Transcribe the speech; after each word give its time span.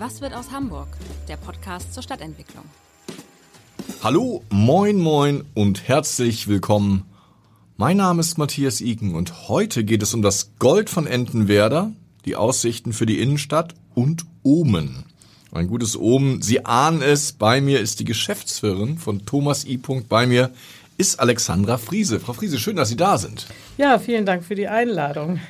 Was 0.00 0.20
wird 0.20 0.32
aus 0.32 0.52
Hamburg? 0.52 0.86
Der 1.26 1.36
Podcast 1.36 1.92
zur 1.92 2.04
Stadtentwicklung. 2.04 2.64
Hallo, 4.00 4.44
moin, 4.48 4.96
moin 4.96 5.44
und 5.54 5.88
herzlich 5.88 6.46
willkommen. 6.46 7.02
Mein 7.76 7.96
Name 7.96 8.20
ist 8.20 8.38
Matthias 8.38 8.80
Iken 8.80 9.16
und 9.16 9.48
heute 9.48 9.82
geht 9.82 10.04
es 10.04 10.14
um 10.14 10.22
das 10.22 10.52
Gold 10.60 10.88
von 10.88 11.08
Entenwerder, 11.08 11.90
die 12.26 12.36
Aussichten 12.36 12.92
für 12.92 13.06
die 13.06 13.20
Innenstadt 13.20 13.74
und 13.96 14.24
Omen. 14.44 15.04
Ein 15.50 15.66
gutes 15.66 15.98
Omen, 15.98 16.42
Sie 16.42 16.64
ahnen 16.64 17.02
es, 17.02 17.32
bei 17.32 17.60
mir 17.60 17.80
ist 17.80 17.98
die 17.98 18.04
Geschäftsführerin 18.04 18.98
von 18.98 19.26
Thomas 19.26 19.64
I. 19.64 19.78
Bei 20.08 20.28
mir 20.28 20.52
ist 20.96 21.18
Alexandra 21.18 21.76
Friese. 21.76 22.20
Frau 22.20 22.34
Friese, 22.34 22.60
schön, 22.60 22.76
dass 22.76 22.90
Sie 22.90 22.96
da 22.96 23.18
sind. 23.18 23.48
Ja, 23.78 23.98
vielen 23.98 24.26
Dank 24.26 24.44
für 24.44 24.54
die 24.54 24.68
Einladung. 24.68 25.40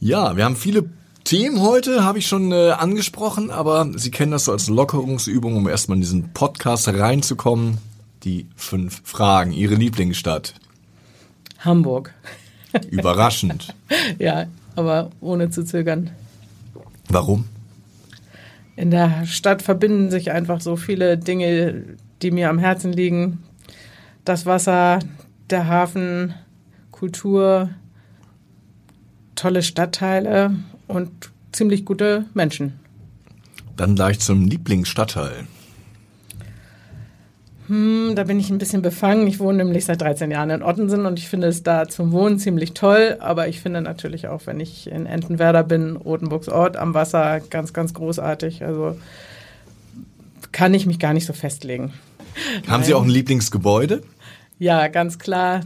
Ja, 0.00 0.36
wir 0.36 0.44
haben 0.44 0.56
viele 0.56 0.90
Themen 1.24 1.60
heute 1.60 2.04
habe 2.04 2.18
ich 2.18 2.26
schon 2.26 2.52
äh, 2.52 2.70
angesprochen, 2.70 3.50
aber 3.50 3.88
Sie 3.94 4.10
kennen 4.10 4.32
das 4.32 4.46
so 4.46 4.52
als 4.52 4.68
Lockerungsübung, 4.68 5.56
um 5.56 5.68
erstmal 5.68 5.96
in 5.96 6.02
diesen 6.02 6.32
Podcast 6.32 6.88
reinzukommen. 6.88 7.78
Die 8.24 8.46
fünf 8.56 9.02
Fragen. 9.04 9.52
Ihre 9.52 9.74
Lieblingsstadt? 9.74 10.54
Hamburg. 11.58 12.12
Überraschend. 12.90 13.74
ja, 14.18 14.46
aber 14.76 15.10
ohne 15.20 15.50
zu 15.50 15.64
zögern. 15.64 16.10
Warum? 17.08 17.44
In 18.76 18.90
der 18.90 19.26
Stadt 19.26 19.62
verbinden 19.62 20.10
sich 20.10 20.30
einfach 20.32 20.60
so 20.60 20.76
viele 20.76 21.18
Dinge, 21.18 21.84
die 22.22 22.30
mir 22.30 22.48
am 22.48 22.58
Herzen 22.58 22.92
liegen. 22.92 23.42
Das 24.24 24.46
Wasser, 24.46 25.00
der 25.50 25.66
Hafen, 25.66 26.34
Kultur, 26.90 27.70
tolle 29.34 29.62
Stadtteile 29.62 30.54
und 30.92 31.30
ziemlich 31.52 31.84
gute 31.84 32.26
Menschen. 32.34 32.78
Dann 33.76 33.94
gleich 33.94 34.20
zum 34.20 34.46
Lieblingsstadtteil. 34.46 35.46
Hm, 37.68 38.12
da 38.16 38.24
bin 38.24 38.38
ich 38.38 38.50
ein 38.50 38.58
bisschen 38.58 38.82
befangen. 38.82 39.26
Ich 39.26 39.38
wohne 39.38 39.58
nämlich 39.58 39.84
seit 39.84 40.00
13 40.00 40.30
Jahren 40.30 40.50
in 40.50 40.62
Ottensen 40.62 41.06
und 41.06 41.18
ich 41.18 41.28
finde 41.28 41.46
es 41.46 41.62
da 41.62 41.88
zum 41.88 42.12
Wohnen 42.12 42.38
ziemlich 42.38 42.74
toll. 42.74 43.16
Aber 43.20 43.48
ich 43.48 43.60
finde 43.60 43.80
natürlich 43.80 44.28
auch, 44.28 44.46
wenn 44.46 44.60
ich 44.60 44.90
in 44.90 45.06
Entenwerder 45.06 45.62
bin, 45.62 45.96
Rotenburgs 45.96 46.48
Ort 46.48 46.76
am 46.76 46.92
Wasser, 46.92 47.40
ganz, 47.40 47.72
ganz 47.72 47.94
großartig. 47.94 48.64
Also 48.64 48.98
kann 50.50 50.74
ich 50.74 50.86
mich 50.86 50.98
gar 50.98 51.14
nicht 51.14 51.26
so 51.26 51.32
festlegen. 51.32 51.92
Haben 52.66 52.80
Nein. 52.80 52.84
Sie 52.84 52.94
auch 52.94 53.04
ein 53.04 53.08
Lieblingsgebäude? 53.08 54.02
Ja, 54.58 54.88
ganz 54.88 55.18
klar 55.18 55.60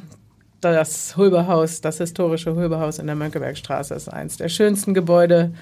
das 0.73 1.17
Hulbehaus, 1.17 1.81
das 1.81 1.99
historische 1.99 2.55
Hulbehaus 2.55 2.99
in 2.99 3.07
der 3.07 3.17
Mönckebergstraße 3.17 3.95
ist 3.95 4.09
eins 4.09 4.37
der 4.37 4.49
schönsten 4.49 4.95
Gebäude 4.95 5.53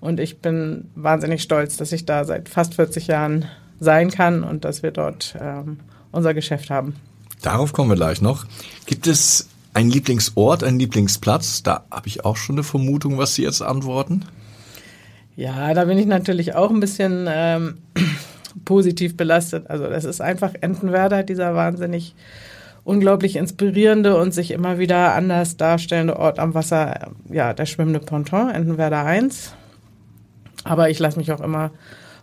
und 0.00 0.20
ich 0.20 0.38
bin 0.38 0.90
wahnsinnig 0.94 1.42
stolz, 1.42 1.76
dass 1.76 1.92
ich 1.92 2.04
da 2.04 2.24
seit 2.24 2.48
fast 2.48 2.74
40 2.74 3.06
Jahren 3.06 3.46
sein 3.80 4.10
kann 4.10 4.44
und 4.44 4.64
dass 4.64 4.82
wir 4.82 4.90
dort 4.90 5.36
ähm, 5.40 5.78
unser 6.12 6.34
Geschäft 6.34 6.70
haben. 6.70 6.96
Darauf 7.42 7.72
kommen 7.72 7.90
wir 7.90 7.96
gleich 7.96 8.22
noch. 8.22 8.46
Gibt 8.86 9.06
es 9.06 9.48
einen 9.74 9.90
Lieblingsort, 9.90 10.64
einen 10.64 10.78
Lieblingsplatz? 10.78 11.62
Da 11.62 11.84
habe 11.90 12.08
ich 12.08 12.24
auch 12.24 12.36
schon 12.36 12.56
eine 12.56 12.62
Vermutung, 12.62 13.18
was 13.18 13.34
Sie 13.34 13.42
jetzt 13.42 13.60
antworten. 13.60 14.24
Ja, 15.36 15.74
da 15.74 15.84
bin 15.84 15.98
ich 15.98 16.06
natürlich 16.06 16.54
auch 16.54 16.70
ein 16.70 16.80
bisschen 16.80 17.26
ähm, 17.28 17.78
positiv 18.64 19.16
belastet. 19.16 19.68
Also 19.68 19.88
das 19.88 20.04
ist 20.04 20.20
einfach 20.20 20.52
Entenwerder, 20.60 21.22
dieser 21.22 21.54
wahnsinnig 21.54 22.14
unglaublich 22.84 23.36
inspirierende 23.36 24.16
und 24.16 24.32
sich 24.32 24.50
immer 24.50 24.78
wieder 24.78 25.14
anders 25.14 25.56
darstellende 25.56 26.18
Ort 26.18 26.38
am 26.38 26.54
Wasser, 26.54 27.12
ja, 27.30 27.54
der 27.54 27.66
schwimmende 27.66 28.00
Ponton, 28.00 28.50
Entenwerder 28.50 29.04
1. 29.04 29.54
Aber 30.64 30.90
ich 30.90 30.98
lasse 30.98 31.18
mich 31.18 31.32
auch 31.32 31.40
immer 31.40 31.70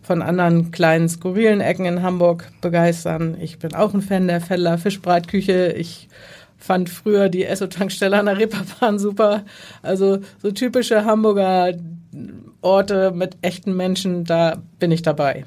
von 0.01 0.21
anderen 0.21 0.71
kleinen, 0.71 1.09
skurrilen 1.09 1.61
Ecken 1.61 1.85
in 1.85 2.01
Hamburg 2.01 2.51
begeistern. 2.61 3.37
Ich 3.39 3.59
bin 3.59 3.75
auch 3.75 3.93
ein 3.93 4.01
Fan 4.01 4.27
der 4.27 4.41
Feller 4.41 4.77
Fischbreitküche. 4.77 5.73
Ich 5.73 6.09
fand 6.57 6.89
früher 6.89 7.29
die 7.29 7.45
Esso-Tankstelle 7.45 8.17
an 8.17 8.25
der 8.25 8.37
Reeperbahn 8.37 8.99
super. 8.99 9.43
Also 9.81 10.19
so 10.41 10.51
typische 10.51 11.05
Hamburger 11.05 11.73
Orte 12.61 13.11
mit 13.11 13.37
echten 13.41 13.75
Menschen, 13.75 14.25
da 14.25 14.61
bin 14.79 14.91
ich 14.91 15.01
dabei. 15.01 15.45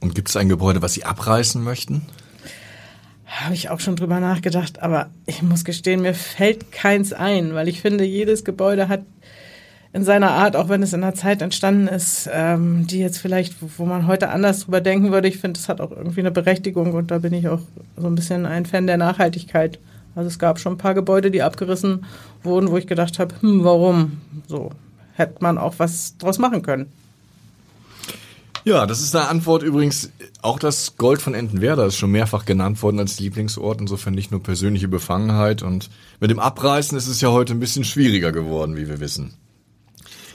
Und 0.00 0.14
gibt 0.14 0.28
es 0.28 0.36
ein 0.36 0.48
Gebäude, 0.48 0.82
was 0.82 0.94
Sie 0.94 1.04
abreißen 1.04 1.62
möchten? 1.62 2.02
Habe 3.32 3.54
ich 3.54 3.70
auch 3.70 3.80
schon 3.80 3.96
drüber 3.96 4.20
nachgedacht, 4.20 4.82
aber 4.82 5.08
ich 5.24 5.42
muss 5.42 5.64
gestehen, 5.64 6.02
mir 6.02 6.12
fällt 6.12 6.70
keins 6.70 7.14
ein, 7.14 7.54
weil 7.54 7.66
ich 7.66 7.80
finde, 7.80 8.04
jedes 8.04 8.44
Gebäude 8.44 8.88
hat 8.88 9.04
in 9.94 10.04
seiner 10.04 10.32
Art, 10.32 10.54
auch 10.54 10.68
wenn 10.68 10.82
es 10.82 10.92
in 10.92 11.02
einer 11.02 11.14
Zeit 11.14 11.40
entstanden 11.40 11.88
ist, 11.88 12.28
ähm, 12.30 12.86
die 12.86 12.98
jetzt 12.98 13.16
vielleicht, 13.18 13.54
wo 13.78 13.86
man 13.86 14.06
heute 14.06 14.28
anders 14.28 14.60
drüber 14.60 14.82
denken 14.82 15.12
würde, 15.12 15.28
ich 15.28 15.38
finde, 15.38 15.58
es 15.58 15.70
hat 15.70 15.80
auch 15.80 15.92
irgendwie 15.92 16.20
eine 16.20 16.30
Berechtigung 16.30 16.92
und 16.92 17.10
da 17.10 17.18
bin 17.18 17.32
ich 17.32 17.48
auch 17.48 17.60
so 17.96 18.06
ein 18.06 18.14
bisschen 18.14 18.44
ein 18.44 18.66
Fan 18.66 18.86
der 18.86 18.98
Nachhaltigkeit. 18.98 19.78
Also 20.14 20.28
es 20.28 20.38
gab 20.38 20.58
schon 20.58 20.74
ein 20.74 20.78
paar 20.78 20.94
Gebäude, 20.94 21.30
die 21.30 21.42
abgerissen 21.42 22.04
wurden, 22.42 22.70
wo 22.70 22.76
ich 22.76 22.86
gedacht 22.86 23.18
habe, 23.18 23.34
hm, 23.40 23.64
warum? 23.64 24.20
So 24.46 24.72
hätte 25.14 25.36
man 25.40 25.56
auch 25.56 25.74
was 25.78 26.18
draus 26.18 26.38
machen 26.38 26.60
können. 26.60 26.92
Ja, 28.64 28.86
das 28.86 29.00
ist 29.00 29.14
eine 29.16 29.28
Antwort 29.28 29.64
übrigens. 29.64 30.10
Auch 30.40 30.58
das 30.58 30.96
Gold 30.96 31.20
von 31.20 31.34
Entenwerder 31.34 31.86
ist 31.86 31.96
schon 31.96 32.12
mehrfach 32.12 32.44
genannt 32.44 32.80
worden 32.82 33.00
als 33.00 33.18
Lieblingsort. 33.18 33.80
Insofern 33.80 34.14
nicht 34.14 34.30
nur 34.30 34.42
persönliche 34.42 34.86
Befangenheit. 34.86 35.62
Und 35.62 35.90
mit 36.20 36.30
dem 36.30 36.38
Abreißen 36.38 36.96
ist 36.96 37.08
es 37.08 37.20
ja 37.20 37.30
heute 37.30 37.54
ein 37.54 37.60
bisschen 37.60 37.84
schwieriger 37.84 38.30
geworden, 38.30 38.76
wie 38.76 38.88
wir 38.88 39.00
wissen. 39.00 39.34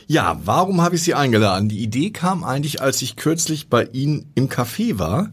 Ja, 0.08 0.40
warum 0.44 0.82
habe 0.82 0.96
ich 0.96 1.04
Sie 1.04 1.14
eingeladen? 1.14 1.70
Die 1.70 1.82
Idee 1.84 2.12
kam 2.12 2.44
eigentlich, 2.44 2.82
als 2.82 3.02
ich 3.02 3.16
kürzlich 3.16 3.70
bei 3.70 3.86
Ihnen 3.86 4.32
im 4.36 4.50
Café 4.50 5.00
war, 5.00 5.32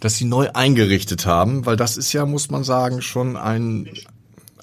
dass 0.00 0.16
Sie 0.16 0.24
neu 0.24 0.50
eingerichtet 0.52 1.26
haben, 1.26 1.64
weil 1.64 1.76
das 1.76 1.96
ist 1.96 2.12
ja, 2.12 2.26
muss 2.26 2.50
man 2.50 2.64
sagen, 2.64 3.02
schon 3.02 3.36
ein, 3.36 3.88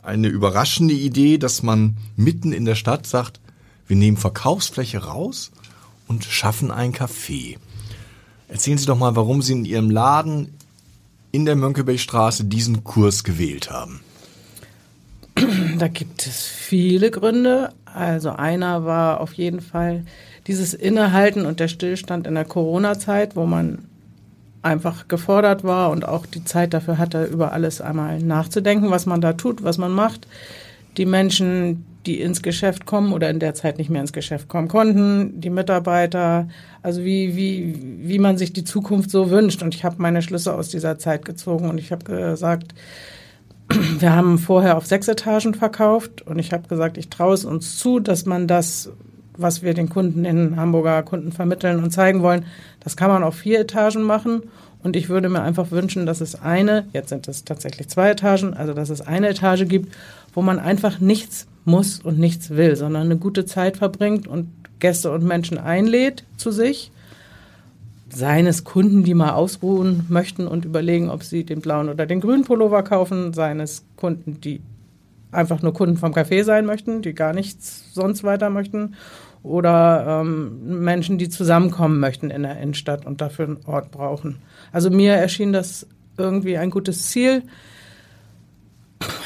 eine 0.04 0.28
überraschende 0.28 0.96
Idee, 0.96 1.38
dass 1.38 1.64
man 1.64 1.98
mitten 2.16 2.52
in 2.52 2.66
der 2.66 2.76
Stadt 2.76 3.08
sagt, 3.08 3.40
wir 3.88 3.96
nehmen 3.96 4.18
Verkaufsfläche 4.18 5.04
raus 5.06 5.52
und 6.10 6.26
schaffen 6.26 6.72
ein 6.72 6.92
Café. 6.92 7.56
Erzählen 8.50 8.78
Sie 8.78 8.88
doch 8.88 8.98
mal, 8.98 9.16
warum 9.16 9.42
Sie 9.42 9.54
in 9.54 9.64
Ihrem 9.64 9.90
Laden 9.90 10.54
in 11.32 11.46
der 11.46 11.56
Mönckebergstraße 11.56 12.46
diesen 12.46 12.84
Kurs 12.84 13.24
gewählt 13.24 13.70
haben. 13.70 14.02
Da 15.78 15.88
gibt 15.88 16.26
es 16.26 16.46
viele 16.48 17.12
Gründe. 17.12 17.72
Also 17.86 18.32
einer 18.32 18.84
war 18.84 19.22
auf 19.22 19.34
jeden 19.34 19.62
Fall 19.62 20.06
dieses 20.48 20.74
Innehalten 20.74 21.46
und 21.46 21.60
der 21.60 21.68
Stillstand 21.68 22.28
in 22.28 22.36
der 22.36 22.46
Corona-Zeit, 22.46 23.36
wo 23.36 23.46
man 23.46 23.86
einfach 24.62 25.08
gefordert 25.08 25.64
war 25.64 25.92
und 25.92 26.06
auch 26.06 26.26
die 26.26 26.44
Zeit 26.44 26.74
dafür 26.74 26.98
hatte, 26.98 27.24
über 27.26 27.54
alles 27.54 27.82
einmal 27.82 28.20
nachzudenken, 28.20 28.90
was 28.90 29.06
man 29.06 29.22
da 29.22 29.34
tut, 29.34 29.64
was 29.64 29.78
man 29.78 29.92
macht. 29.92 30.28
Die 30.98 31.06
Menschen, 31.06 31.86
die 32.06 32.22
ins 32.22 32.42
Geschäft 32.42 32.86
kommen 32.86 33.12
oder 33.12 33.30
in 33.30 33.40
der 33.40 33.54
Zeit 33.54 33.78
nicht 33.78 33.90
mehr 33.90 34.02
ins 34.02 34.14
Geschäft 34.14 34.48
kommen 34.48 34.68
konnten, 34.68 35.42
die 35.42 35.50
Mitarbeiter, 35.50 36.48
also 36.82 37.04
wie, 37.04 37.36
wie, 37.36 38.00
wie 38.02 38.20
man 38.20 38.38
sich 38.38 38.54
die 38.54 38.64
Zukunft 38.64 39.12
so 39.12 39.30
wünscht. 39.30 39.62
Und 39.62 39.76
ich 39.76 39.84
habe 39.84 39.96
meine 40.00 40.22
Schlüsse 40.22 40.54
aus 40.54 40.70
dieser 40.70 40.98
Zeit 40.98 41.26
gezogen 41.26 41.70
und 41.70 41.78
ich 41.78 41.92
habe 41.92 42.06
gesagt, 42.06 42.74
wir 44.00 44.16
haben 44.16 44.38
vorher 44.38 44.78
auf 44.78 44.86
sechs 44.86 45.08
Etagen 45.08 45.54
verkauft 45.54 46.22
und 46.22 46.40
ich 46.40 46.54
habe 46.54 46.68
gesagt, 46.68 46.98
ich 46.98 47.10
traue 47.10 47.34
es 47.34 47.44
uns 47.44 47.78
zu, 47.78 48.00
dass 48.00 48.26
man 48.26 48.48
das, 48.48 48.92
was 49.38 49.62
wir 49.62 49.74
den 49.74 49.90
Kunden 49.90 50.24
in 50.24 50.56
Hamburger 50.56 51.04
Kunden 51.04 51.34
vermitteln 51.34 51.84
und 51.84 51.92
zeigen 51.92 52.22
wollen, 52.22 52.46
das 52.80 52.96
kann 52.96 53.10
man 53.12 53.24
auf 53.24 53.36
vier 53.36 53.60
Etagen 53.60 54.04
machen. 54.04 54.44
Und 54.82 54.96
ich 54.96 55.10
würde 55.10 55.28
mir 55.28 55.42
einfach 55.42 55.72
wünschen, 55.72 56.06
dass 56.06 56.22
es 56.22 56.42
eine, 56.42 56.88
jetzt 56.94 57.10
sind 57.10 57.28
es 57.28 57.44
tatsächlich 57.44 57.90
zwei 57.90 58.12
Etagen, 58.12 58.54
also 58.54 58.74
dass 58.74 58.90
es 58.90 59.02
eine 59.02 59.28
Etage 59.28 59.68
gibt, 59.68 59.94
wo 60.34 60.42
man 60.42 60.58
einfach 60.58 61.02
nichts 61.02 61.49
muss 61.66 62.00
und 62.00 62.20
nichts 62.20 62.52
will, 62.52 62.76
sondern 62.76 63.04
eine 63.04 63.18
gute 63.18 63.46
Zeit 63.46 63.78
verbringt 63.78 64.28
und 64.28 64.50
Gäste 64.80 65.12
und 65.12 65.24
Menschen 65.24 65.58
einlädt 65.58 66.24
zu 66.38 66.52
sich. 66.52 66.92
Seines 68.12 68.64
Kunden, 68.64 69.04
die 69.04 69.14
mal 69.14 69.34
ausruhen 69.34 70.06
möchten 70.10 70.48
und 70.48 70.66
überlegen, 70.66 71.10
ob 71.10 71.24
sie 71.24 71.44
den 71.44 71.62
blauen 71.62 71.90
oder 71.90 72.06
den 72.06 72.22
grünen 72.22 72.44
Pullover 72.44 72.82
kaufen. 72.82 73.34
Seines 73.34 73.84
Kunden, 73.98 74.42
die 74.42 74.62
einfach 75.32 75.62
nur 75.62 75.74
Kunden 75.74 75.98
vom 75.98 76.14
Café 76.14 76.44
sein 76.44 76.66
möchten, 76.66 77.02
die 77.02 77.14
gar 77.14 77.34
nichts 77.34 77.94
sonst 77.94 78.24
weiter 78.24 78.50
möchten 78.50 78.96
oder 79.44 80.22
ähm, 80.22 80.84
Menschen, 80.84 81.18
die 81.18 81.30
zusammenkommen 81.30 82.00
möchten 82.00 82.30
in 82.30 82.44
der 82.44 82.60
Innenstadt 82.60 83.06
und 83.06 83.22
dafür 83.22 83.46
einen 83.46 83.66
Ort 83.66 83.92
brauchen. 83.92 84.38
Also 84.72 84.90
mir 84.90 85.14
erschien 85.14 85.54
das 85.54 85.88
irgendwie 86.18 86.58
ein 86.58 86.70
gutes 86.70 87.08
Ziel. 87.08 87.44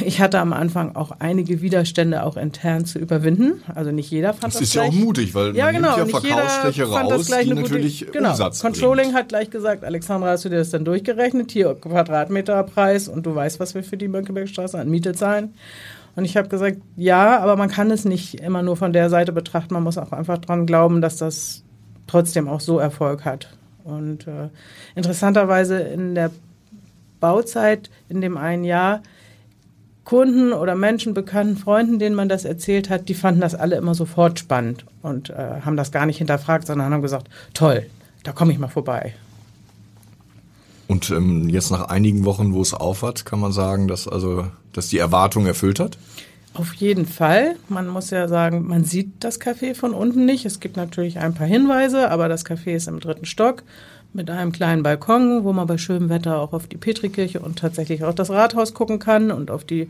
Ich 0.06 0.20
hatte 0.22 0.40
am 0.40 0.54
Anfang 0.54 0.96
auch 0.96 1.12
einige 1.20 1.62
Widerstände 1.62 2.24
auch 2.24 2.38
intern 2.38 2.86
zu 2.86 3.00
überwinden. 3.00 3.62
Also 3.74 3.92
nicht 3.92 4.10
jeder 4.12 4.34
fand 4.34 4.54
das. 4.54 4.60
Das 4.60 4.62
ist 4.70 4.74
ja 4.76 4.84
gleich. 4.84 4.94
auch 5.00 5.04
mutig, 5.06 5.36
weil 5.36 5.56
Ja, 5.56 5.66
man 5.66 5.76
genau. 5.76 5.98
nimmt 5.98 5.98
ja 5.98 6.04
nicht 6.20 6.24
jeder 6.24 6.36
Verkaufsfläche 6.38 6.84
raus, 6.84 7.28
die 7.28 7.50
gute- 7.50 7.62
natürlich 7.62 8.08
genau. 8.12 8.30
Umsatz 8.32 8.62
Controlling 8.62 9.06
bringt. 9.06 9.18
hat 9.18 9.30
gleich 9.30 9.50
gesagt, 9.50 9.84
Alexandra, 9.84 10.30
hast 10.30 10.46
du 10.46 10.50
dir 10.50 10.58
das 10.58 10.70
dann 10.70 10.86
durchgerechnet? 10.86 11.52
Hier 11.52 11.76
Quadratmeterpreis 11.76 13.08
und 13.08 13.26
du 13.26 13.36
weißt, 13.36 13.60
was 13.60 13.76
wir 13.76 13.84
für 13.84 13.98
die 13.98 14.08
Mönckebergstraße 14.08 14.80
an 14.80 14.90
Miete 14.90 15.14
zahlen. 15.14 15.54
Und 16.16 16.26
ich 16.26 16.38
habe 16.38 16.48
gesagt, 16.48 16.78
ja, 16.96 17.40
aber 17.40 17.56
man 17.56 17.70
kann 17.70 17.90
es 17.90 18.06
nicht 18.06 18.36
immer 18.42 18.62
nur 18.62 18.78
von 18.78 18.94
der 18.94 19.10
Seite 19.10 19.32
betrachten. 19.32 19.74
Man 19.74 19.84
muss 19.84 19.98
auch 19.98 20.12
einfach 20.12 20.38
dran 20.38 20.66
glauben, 20.68 21.02
dass 21.02 21.18
das 21.18 21.64
trotzdem 22.08 22.48
auch 22.48 22.60
so 22.60 22.78
Erfolg 22.78 23.26
hat. 23.26 23.50
Und 23.84 24.28
äh, 24.28 24.50
interessanterweise 24.96 25.80
in 25.80 26.14
der 26.16 26.30
Bauzeit 27.20 27.90
in 28.10 28.22
dem 28.22 28.38
einen 28.38 28.64
Jahr 28.64 29.02
Kunden 30.04 30.52
oder 30.52 30.76
Menschen, 30.76 31.14
Bekannten, 31.14 31.58
Freunden, 31.58 31.98
denen 31.98 32.16
man 32.16 32.30
das 32.30 32.46
erzählt 32.46 32.90
hat, 32.90 33.08
die 33.08 33.14
fanden 33.14 33.42
das 33.42 33.56
alle 33.56 33.78
immer 33.78 33.96
sofort 33.96 34.40
spannend 34.40 34.86
und 35.02 35.30
äh, 35.30 35.62
haben 35.64 35.78
das 35.78 35.92
gar 35.92 36.06
nicht 36.06 36.18
hinterfragt, 36.18 36.68
sondern 36.68 36.94
haben 36.94 37.02
gesagt, 37.02 37.30
toll, 37.54 37.86
da 38.24 38.34
komme 38.34 38.52
ich 38.52 38.60
mal 38.60 38.68
vorbei. 38.68 39.14
Und 40.88 41.10
ähm, 41.10 41.48
jetzt 41.48 41.72
nach 41.72 41.88
einigen 41.88 42.26
Wochen, 42.26 42.54
wo 42.54 42.62
es 42.62 42.74
aufhat, 42.74 43.26
kann 43.26 43.40
man 43.40 43.54
sagen, 43.54 43.88
dass 43.88 44.08
also 44.08 44.48
dass 44.74 44.90
die 44.90 44.98
Erwartung 44.98 45.46
erfüllt 45.46 45.80
hat. 45.80 45.98
Auf 46.54 46.74
jeden 46.76 47.06
Fall. 47.08 47.56
Man 47.68 47.88
muss 47.88 48.12
ja 48.12 48.28
sagen, 48.28 48.68
man 48.68 48.84
sieht 48.84 49.24
das 49.24 49.42
Café 49.42 49.74
von 49.74 49.94
unten 49.94 50.26
nicht. 50.26 50.46
Es 50.46 50.60
gibt 50.60 50.78
natürlich 50.78 51.18
ein 51.18 51.34
paar 51.34 51.48
Hinweise, 51.48 52.12
aber 52.12 52.28
das 52.28 52.46
Café 52.46 52.76
ist 52.76 52.88
im 52.88 53.00
dritten 53.00 53.26
Stock 53.26 53.64
mit 54.14 54.30
einem 54.30 54.52
kleinen 54.52 54.84
Balkon, 54.84 55.44
wo 55.44 55.54
man 55.54 55.68
bei 55.68 55.78
schönem 55.78 56.10
Wetter 56.10 56.40
auch 56.40 56.54
auf 56.54 56.68
die 56.68 56.78
Petrikirche 56.78 57.40
und 57.40 57.60
tatsächlich 57.60 58.04
auch 58.04 58.14
das 58.14 58.30
Rathaus 58.30 58.74
gucken 58.74 59.00
kann 59.00 59.32
und 59.32 59.50
auf 59.52 59.64
die 59.64 59.90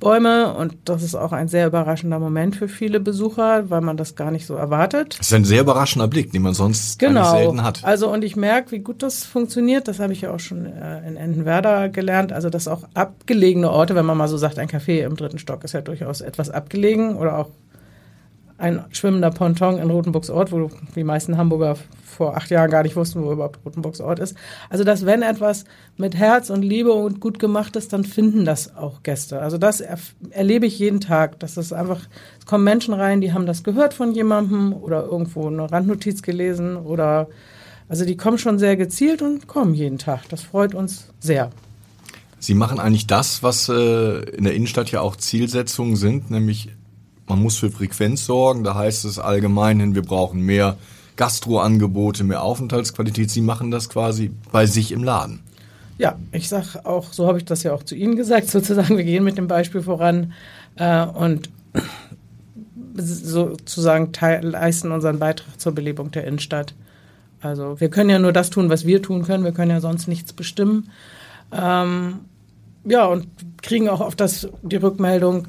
Bäume. 0.00 0.54
Und 0.54 0.74
das 0.86 1.02
ist 1.02 1.14
auch 1.14 1.32
ein 1.32 1.46
sehr 1.48 1.66
überraschender 1.66 2.18
Moment 2.18 2.56
für 2.56 2.68
viele 2.68 3.00
Besucher, 3.00 3.68
weil 3.68 3.82
man 3.82 3.96
das 3.98 4.16
gar 4.16 4.30
nicht 4.30 4.46
so 4.46 4.54
erwartet. 4.54 5.16
Das 5.18 5.26
ist 5.28 5.34
ein 5.34 5.44
sehr 5.44 5.60
überraschender 5.60 6.08
Blick, 6.08 6.32
den 6.32 6.42
man 6.42 6.54
sonst 6.54 6.98
Genau. 6.98 7.30
selten 7.30 7.62
hat. 7.62 7.84
Also 7.84 8.10
und 8.10 8.24
ich 8.24 8.34
merke, 8.34 8.72
wie 8.72 8.78
gut 8.78 9.02
das 9.02 9.24
funktioniert. 9.24 9.88
Das 9.88 10.00
habe 10.00 10.12
ich 10.14 10.22
ja 10.22 10.32
auch 10.34 10.40
schon 10.40 10.64
äh, 10.66 11.06
in 11.06 11.16
Entenwerder 11.16 11.90
gelernt. 11.90 12.32
Also 12.32 12.48
dass 12.50 12.66
auch 12.66 12.84
abgelegene 12.94 13.70
Orte, 13.70 13.94
wenn 13.94 14.06
man 14.06 14.16
mal 14.16 14.28
so 14.28 14.38
sagt, 14.38 14.58
ein 14.58 14.68
Café 14.68 15.04
im 15.04 15.16
dritten 15.16 15.38
Stock 15.38 15.64
ist 15.64 15.72
ja 15.74 15.82
durchaus 15.82 16.22
etwas 16.22 16.48
abgelegen 16.50 17.16
oder 17.16 17.36
auch 17.38 17.48
ein 18.60 18.84
schwimmender 18.90 19.30
Ponton 19.30 19.78
in 19.78 19.90
Rotenburgs 19.90 20.30
Ort, 20.30 20.52
wo 20.52 20.70
die 20.94 21.04
meisten 21.04 21.36
Hamburger 21.36 21.76
vor 22.04 22.36
acht 22.36 22.50
Jahren 22.50 22.70
gar 22.70 22.82
nicht 22.82 22.96
wussten, 22.96 23.22
wo 23.22 23.32
überhaupt 23.32 23.58
Rotenburgs 23.64 24.00
Ort 24.00 24.18
ist. 24.18 24.36
Also 24.68 24.84
dass 24.84 25.06
wenn 25.06 25.22
etwas 25.22 25.64
mit 25.96 26.14
Herz 26.14 26.50
und 26.50 26.62
Liebe 26.62 26.92
und 26.92 27.20
gut 27.20 27.38
gemacht 27.38 27.76
ist, 27.76 27.92
dann 27.92 28.04
finden 28.04 28.44
das 28.44 28.76
auch 28.76 29.02
Gäste. 29.02 29.40
Also 29.40 29.56
das 29.56 29.82
erf- 29.82 30.12
erlebe 30.30 30.66
ich 30.66 30.78
jeden 30.78 31.00
Tag. 31.00 31.40
Das 31.40 31.56
ist 31.56 31.72
einfach, 31.72 32.00
es 32.38 32.46
kommen 32.46 32.64
Menschen 32.64 32.92
rein, 32.92 33.20
die 33.20 33.32
haben 33.32 33.46
das 33.46 33.62
gehört 33.62 33.94
von 33.94 34.12
jemandem 34.12 34.74
oder 34.74 35.04
irgendwo 35.04 35.46
eine 35.46 35.70
Randnotiz 35.70 36.20
gelesen 36.22 36.76
oder 36.76 37.28
also 37.88 38.04
die 38.04 38.16
kommen 38.16 38.38
schon 38.38 38.58
sehr 38.58 38.76
gezielt 38.76 39.22
und 39.22 39.46
kommen 39.46 39.74
jeden 39.74 39.98
Tag. 39.98 40.28
Das 40.28 40.42
freut 40.42 40.74
uns 40.74 41.08
sehr. 41.18 41.50
Sie 42.38 42.54
machen 42.54 42.78
eigentlich 42.78 43.06
das, 43.06 43.42
was 43.42 43.68
äh, 43.68 44.20
in 44.30 44.44
der 44.44 44.54
Innenstadt 44.54 44.90
ja 44.90 45.00
auch 45.00 45.16
Zielsetzungen 45.16 45.96
sind, 45.96 46.30
nämlich 46.30 46.70
man 47.30 47.40
muss 47.40 47.56
für 47.56 47.70
Frequenz 47.70 48.26
sorgen. 48.26 48.64
Da 48.64 48.74
heißt 48.74 49.06
es 49.06 49.18
allgemein 49.18 49.80
hin, 49.80 49.94
wir 49.94 50.02
brauchen 50.02 50.42
mehr 50.42 50.76
Gastroangebote, 51.16 52.24
mehr 52.24 52.42
Aufenthaltsqualität. 52.42 53.30
Sie 53.30 53.40
machen 53.40 53.70
das 53.70 53.88
quasi 53.88 54.32
bei 54.52 54.66
sich 54.66 54.92
im 54.92 55.02
Laden. 55.04 55.40
Ja, 55.96 56.18
ich 56.32 56.48
sag 56.48 56.84
auch, 56.84 57.12
so 57.12 57.26
habe 57.26 57.38
ich 57.38 57.44
das 57.44 57.62
ja 57.62 57.72
auch 57.72 57.82
zu 57.82 57.94
Ihnen 57.94 58.16
gesagt, 58.16 58.48
sozusagen, 58.50 58.96
wir 58.96 59.04
gehen 59.04 59.24
mit 59.24 59.38
dem 59.38 59.48
Beispiel 59.48 59.82
voran 59.82 60.32
äh, 60.76 61.06
und 61.06 61.48
sozusagen 62.94 64.12
leisten 64.42 64.92
unseren 64.92 65.18
Beitrag 65.18 65.60
zur 65.60 65.72
Belebung 65.72 66.10
der 66.10 66.26
Innenstadt. 66.26 66.74
Also 67.40 67.80
wir 67.80 67.88
können 67.88 68.10
ja 68.10 68.18
nur 68.18 68.32
das 68.32 68.50
tun, 68.50 68.68
was 68.68 68.84
wir 68.84 69.00
tun 69.00 69.22
können, 69.22 69.44
wir 69.44 69.52
können 69.52 69.70
ja 69.70 69.80
sonst 69.80 70.08
nichts 70.08 70.32
bestimmen. 70.32 70.90
Ähm, 71.52 72.20
ja, 72.84 73.06
und 73.06 73.28
kriegen 73.62 73.88
auch 73.88 74.00
auf 74.00 74.16
das 74.16 74.48
die 74.62 74.76
Rückmeldung, 74.76 75.48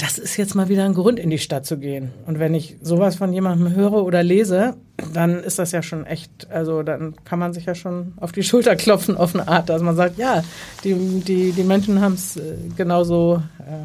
das 0.00 0.16
ist 0.16 0.38
jetzt 0.38 0.54
mal 0.54 0.70
wieder 0.70 0.86
ein 0.86 0.94
Grund, 0.94 1.18
in 1.18 1.28
die 1.28 1.38
Stadt 1.38 1.66
zu 1.66 1.76
gehen. 1.76 2.10
Und 2.26 2.38
wenn 2.38 2.54
ich 2.54 2.76
sowas 2.80 3.16
von 3.16 3.34
jemandem 3.34 3.74
höre 3.74 4.02
oder 4.04 4.22
lese, 4.22 4.74
dann 5.12 5.42
ist 5.42 5.58
das 5.58 5.72
ja 5.72 5.82
schon 5.82 6.06
echt, 6.06 6.50
also 6.50 6.82
dann 6.82 7.14
kann 7.24 7.38
man 7.38 7.52
sich 7.52 7.66
ja 7.66 7.74
schon 7.74 8.14
auf 8.16 8.32
die 8.32 8.42
Schulter 8.42 8.76
klopfen 8.76 9.16
auf 9.16 9.34
eine 9.34 9.46
Art, 9.46 9.68
dass 9.68 9.82
man 9.82 9.96
sagt, 9.96 10.16
ja, 10.16 10.42
die, 10.84 10.94
die, 10.94 11.52
die 11.52 11.62
Menschen 11.64 12.00
haben 12.00 12.14
es 12.14 12.36
äh, 12.36 12.56
genauso, 12.76 13.42
äh, 13.58 13.84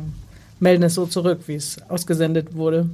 melden 0.62 0.84
es 0.84 0.94
so 0.94 1.06
zurück, 1.06 1.42
wie 1.48 1.56
es 1.56 1.78
ausgesendet 1.90 2.56
wurde. 2.56 2.90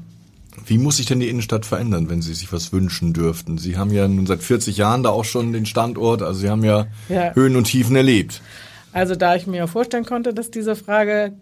Wie 0.65 0.79
muss 0.79 0.97
sich 0.97 1.05
denn 1.05 1.19
die 1.19 1.29
Innenstadt 1.29 1.65
verändern, 1.65 2.09
wenn 2.09 2.21
Sie 2.21 2.33
sich 2.33 2.51
was 2.51 2.73
wünschen 2.73 3.13
dürften? 3.13 3.57
Sie 3.57 3.77
haben 3.77 3.91
ja 3.91 4.07
nun 4.07 4.25
seit 4.25 4.43
40 4.43 4.77
Jahren 4.77 5.03
da 5.03 5.09
auch 5.09 5.23
schon 5.25 5.53
den 5.53 5.65
Standort, 5.65 6.23
also 6.23 6.39
Sie 6.39 6.49
haben 6.49 6.63
ja, 6.63 6.87
Ja. 7.07 7.33
Höhen 7.35 7.55
und 7.55 7.65
Tiefen 7.65 7.95
erlebt. 7.95 8.41
Also 8.91 9.15
da 9.15 9.35
ich 9.35 9.47
mir 9.47 9.67
vorstellen 9.67 10.05
konnte, 10.05 10.33
dass 10.33 10.51
diese 10.51 10.75
Frage 10.75 11.33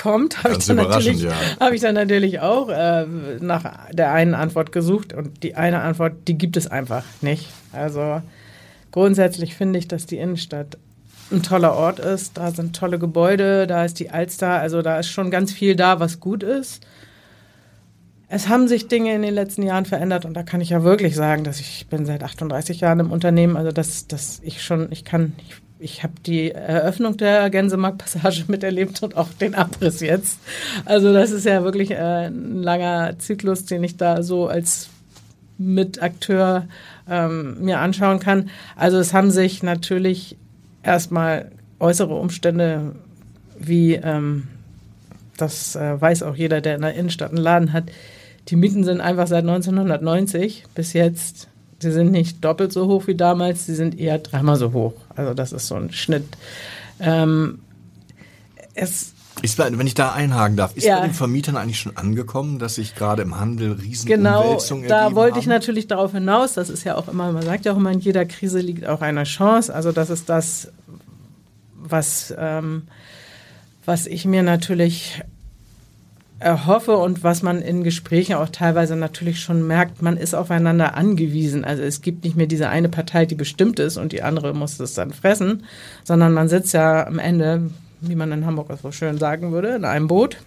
kommt, 0.00 0.42
habe 0.42 0.54
ich, 0.56 0.66
dann 0.66 0.76
natürlich- 0.76 1.22
ja. 1.22 1.32
habe 1.60 1.74
ich 1.74 1.80
dann 1.80 1.94
natürlich 1.94 2.40
auch 2.40 2.68
äh, 2.68 3.04
nach 3.40 3.90
der 3.92 4.12
einen 4.12 4.34
Antwort 4.34 4.72
gesucht 4.72 5.12
und 5.12 5.42
die 5.42 5.54
eine 5.54 5.80
Antwort, 5.82 6.28
die 6.28 6.38
gibt 6.38 6.56
es 6.56 6.66
einfach 6.66 7.04
nicht. 7.20 7.48
Also 7.72 8.22
grundsätzlich 8.92 9.54
finde 9.54 9.78
ich, 9.78 9.88
dass 9.88 10.06
die 10.06 10.18
Innenstadt 10.18 10.78
ein 11.30 11.42
toller 11.42 11.74
Ort 11.74 11.98
ist. 12.00 12.38
Da 12.38 12.50
sind 12.50 12.74
tolle 12.74 12.98
Gebäude, 12.98 13.66
da 13.66 13.84
ist 13.84 14.00
die 14.00 14.10
Alster, 14.10 14.58
also 14.60 14.82
da 14.82 14.98
ist 14.98 15.08
schon 15.08 15.30
ganz 15.30 15.52
viel 15.52 15.76
da, 15.76 16.00
was 16.00 16.20
gut 16.20 16.42
ist. 16.42 16.84
Es 18.28 18.48
haben 18.48 18.68
sich 18.68 18.86
Dinge 18.86 19.14
in 19.14 19.22
den 19.22 19.34
letzten 19.34 19.62
Jahren 19.62 19.86
verändert 19.86 20.24
und 20.24 20.34
da 20.34 20.44
kann 20.44 20.60
ich 20.60 20.70
ja 20.70 20.84
wirklich 20.84 21.16
sagen, 21.16 21.42
dass 21.42 21.58
ich, 21.58 21.80
ich 21.80 21.86
bin 21.88 22.06
seit 22.06 22.22
38 22.22 22.80
Jahren 22.80 23.00
im 23.00 23.10
Unternehmen, 23.10 23.56
also 23.56 23.72
dass, 23.72 24.06
dass 24.06 24.40
ich 24.44 24.62
schon, 24.62 24.92
ich 24.92 25.04
kann, 25.04 25.32
ich, 25.48 25.56
ich 25.80 26.02
habe 26.02 26.12
die 26.26 26.50
Eröffnung 26.50 27.16
der 27.16 27.48
Gänsemarkt-Passage 27.50 28.44
miterlebt 28.48 29.02
und 29.02 29.16
auch 29.16 29.28
den 29.40 29.54
Abriss 29.54 30.00
jetzt. 30.00 30.38
Also 30.84 31.12
das 31.12 31.30
ist 31.30 31.46
ja 31.46 31.64
wirklich 31.64 31.90
äh, 31.90 32.26
ein 32.26 32.62
langer 32.62 33.18
Zyklus, 33.18 33.64
den 33.64 33.82
ich 33.82 33.96
da 33.96 34.22
so 34.22 34.46
als 34.46 34.90
Mitakteur 35.58 36.66
ähm, 37.08 37.64
mir 37.64 37.80
anschauen 37.80 38.20
kann. 38.20 38.50
Also 38.76 38.98
es 38.98 39.12
haben 39.12 39.30
sich 39.30 39.62
natürlich 39.62 40.36
erstmal 40.82 41.50
äußere 41.78 42.14
Umstände 42.14 42.94
wie 43.58 43.94
ähm, 43.94 44.48
das 45.36 45.76
äh, 45.76 46.00
weiß 46.00 46.22
auch 46.22 46.36
jeder, 46.36 46.60
der 46.60 46.76
in 46.76 46.82
der 46.82 46.94
Innenstadt 46.94 47.30
einen 47.30 47.42
Laden 47.42 47.72
hat. 47.72 47.84
Die 48.48 48.56
Mieten 48.56 48.84
sind 48.84 49.00
einfach 49.00 49.26
seit 49.26 49.44
1990 49.44 50.64
bis 50.74 50.92
jetzt, 50.94 51.48
sie 51.80 51.92
sind 51.92 52.10
nicht 52.12 52.44
doppelt 52.44 52.72
so 52.72 52.86
hoch 52.86 53.06
wie 53.06 53.14
damals, 53.14 53.66
sie 53.66 53.74
sind 53.74 53.98
eher 53.98 54.18
dreimal 54.18 54.56
so 54.56 54.72
hoch. 54.72 54.94
Also 55.16 55.34
das 55.34 55.52
ist 55.52 55.66
so 55.66 55.74
ein 55.76 55.92
Schnitt. 55.92 56.24
Ähm, 57.00 57.60
es 58.74 59.12
Ist, 59.42 59.58
wenn 59.58 59.86
ich 59.86 59.94
da 59.94 60.12
einhaken 60.12 60.56
darf, 60.56 60.76
ist 60.76 60.84
Ja. 60.84 61.00
bei 61.00 61.06
den 61.06 61.14
Vermietern 61.14 61.56
eigentlich 61.56 61.78
schon 61.80 61.96
angekommen, 61.96 62.58
dass 62.58 62.74
sich 62.74 62.94
gerade 62.94 63.22
im 63.22 63.38
Handel 63.40 63.72
riesen 63.72 64.06
Genau, 64.06 64.58
da 64.86 65.14
wollte 65.14 65.38
ich 65.38 65.46
haben? 65.46 65.50
natürlich 65.50 65.86
darauf 65.86 66.12
hinaus, 66.12 66.52
das 66.54 66.68
ist 66.68 66.84
ja 66.84 66.96
auch 66.96 67.08
immer, 67.08 67.32
man 67.32 67.42
sagt 67.42 67.64
ja 67.64 67.72
auch 67.72 67.76
immer, 67.78 67.90
in 67.92 68.00
jeder 68.00 68.26
Krise 68.26 68.60
liegt 68.60 68.84
auch 68.86 69.00
eine 69.00 69.24
Chance. 69.24 69.74
Also 69.74 69.92
das 69.92 70.10
ist 70.10 70.28
das, 70.28 70.70
was, 71.82 72.34
ähm, 72.38 72.82
was 73.86 74.06
ich 74.06 74.26
mir 74.26 74.42
natürlich 74.42 75.22
erhoffe 76.40 76.96
und 76.96 77.22
was 77.22 77.42
man 77.42 77.60
in 77.60 77.84
Gesprächen 77.84 78.34
auch 78.34 78.48
teilweise 78.48 78.96
natürlich 78.96 79.40
schon 79.40 79.66
merkt, 79.66 80.00
man 80.00 80.16
ist 80.16 80.34
aufeinander 80.34 80.96
angewiesen. 80.96 81.64
Also 81.64 81.82
es 81.82 82.00
gibt 82.00 82.24
nicht 82.24 82.34
mehr 82.34 82.46
diese 82.46 82.70
eine 82.70 82.88
Partei, 82.88 83.26
die 83.26 83.34
bestimmt 83.34 83.78
ist 83.78 83.98
und 83.98 84.12
die 84.12 84.22
andere 84.22 84.54
muss 84.54 84.80
es 84.80 84.94
dann 84.94 85.12
fressen, 85.12 85.64
sondern 86.02 86.32
man 86.32 86.48
sitzt 86.48 86.72
ja 86.72 87.06
am 87.06 87.18
Ende, 87.18 87.70
wie 88.00 88.14
man 88.14 88.32
in 88.32 88.46
Hamburg 88.46 88.68
so 88.82 88.90
schön 88.90 89.18
sagen 89.18 89.52
würde, 89.52 89.76
in 89.76 89.84
einem 89.84 90.08
Boot. 90.08 90.38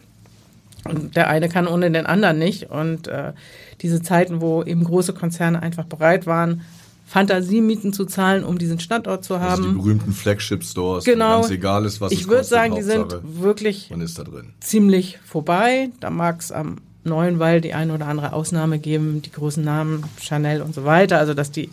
Und 0.84 1.16
der 1.16 1.30
eine 1.30 1.48
kann 1.48 1.68
ohne 1.68 1.90
den 1.92 2.08
anderen 2.08 2.40
nicht. 2.40 2.72
Und 2.72 3.08
äh, 3.08 3.34
diese 3.82 4.02
Zeiten, 4.02 4.42
wo 4.42 4.64
eben 4.64 4.84
große 4.84 5.14
Konzerne 5.14 5.62
einfach 5.62 5.86
bereit 5.86 6.26
waren, 6.26 6.62
Fantasiemieten 7.06 7.94
zu 7.94 8.06
zahlen, 8.06 8.44
um 8.44 8.58
diesen 8.58 8.80
Standort 8.80 9.24
zu 9.24 9.36
Also 9.36 9.62
die 9.62 9.68
haben. 9.70 9.78
berühmten 9.78 10.14
Flagship-Stores, 10.14 11.04
Genau. 11.04 11.42
ganz 11.42 11.52
egal 11.52 11.86
ist, 11.86 12.02
was 12.02 12.12
ich 12.12 12.22
es 12.22 12.28
würde 12.28 12.44
sagen, 12.44 12.76
die 12.76 12.82
sind 12.82 13.14
wirklich 13.24 13.90
man 13.92 14.02
ist 14.02 14.18
da 14.18 14.24
drin. 14.24 14.54
ziemlich 14.62 15.20
vorbei. 15.26 15.90
Da 16.00 16.10
mag 16.10 16.40
es 16.40 16.52
am 16.52 16.78
neuen 17.04 17.38
Wall 17.40 17.60
die 17.62 17.74
eine 17.74 17.94
oder 17.94 18.08
andere 18.08 18.34
Ausnahme 18.34 18.80
geben, 18.80 19.22
die 19.22 19.32
großen 19.32 19.64
Namen, 19.64 20.06
Chanel 20.22 20.62
und 20.62 20.74
so 20.74 20.86
weiter. 20.86 21.20
Also 21.20 21.34
dass 21.34 21.52
die, 21.52 21.70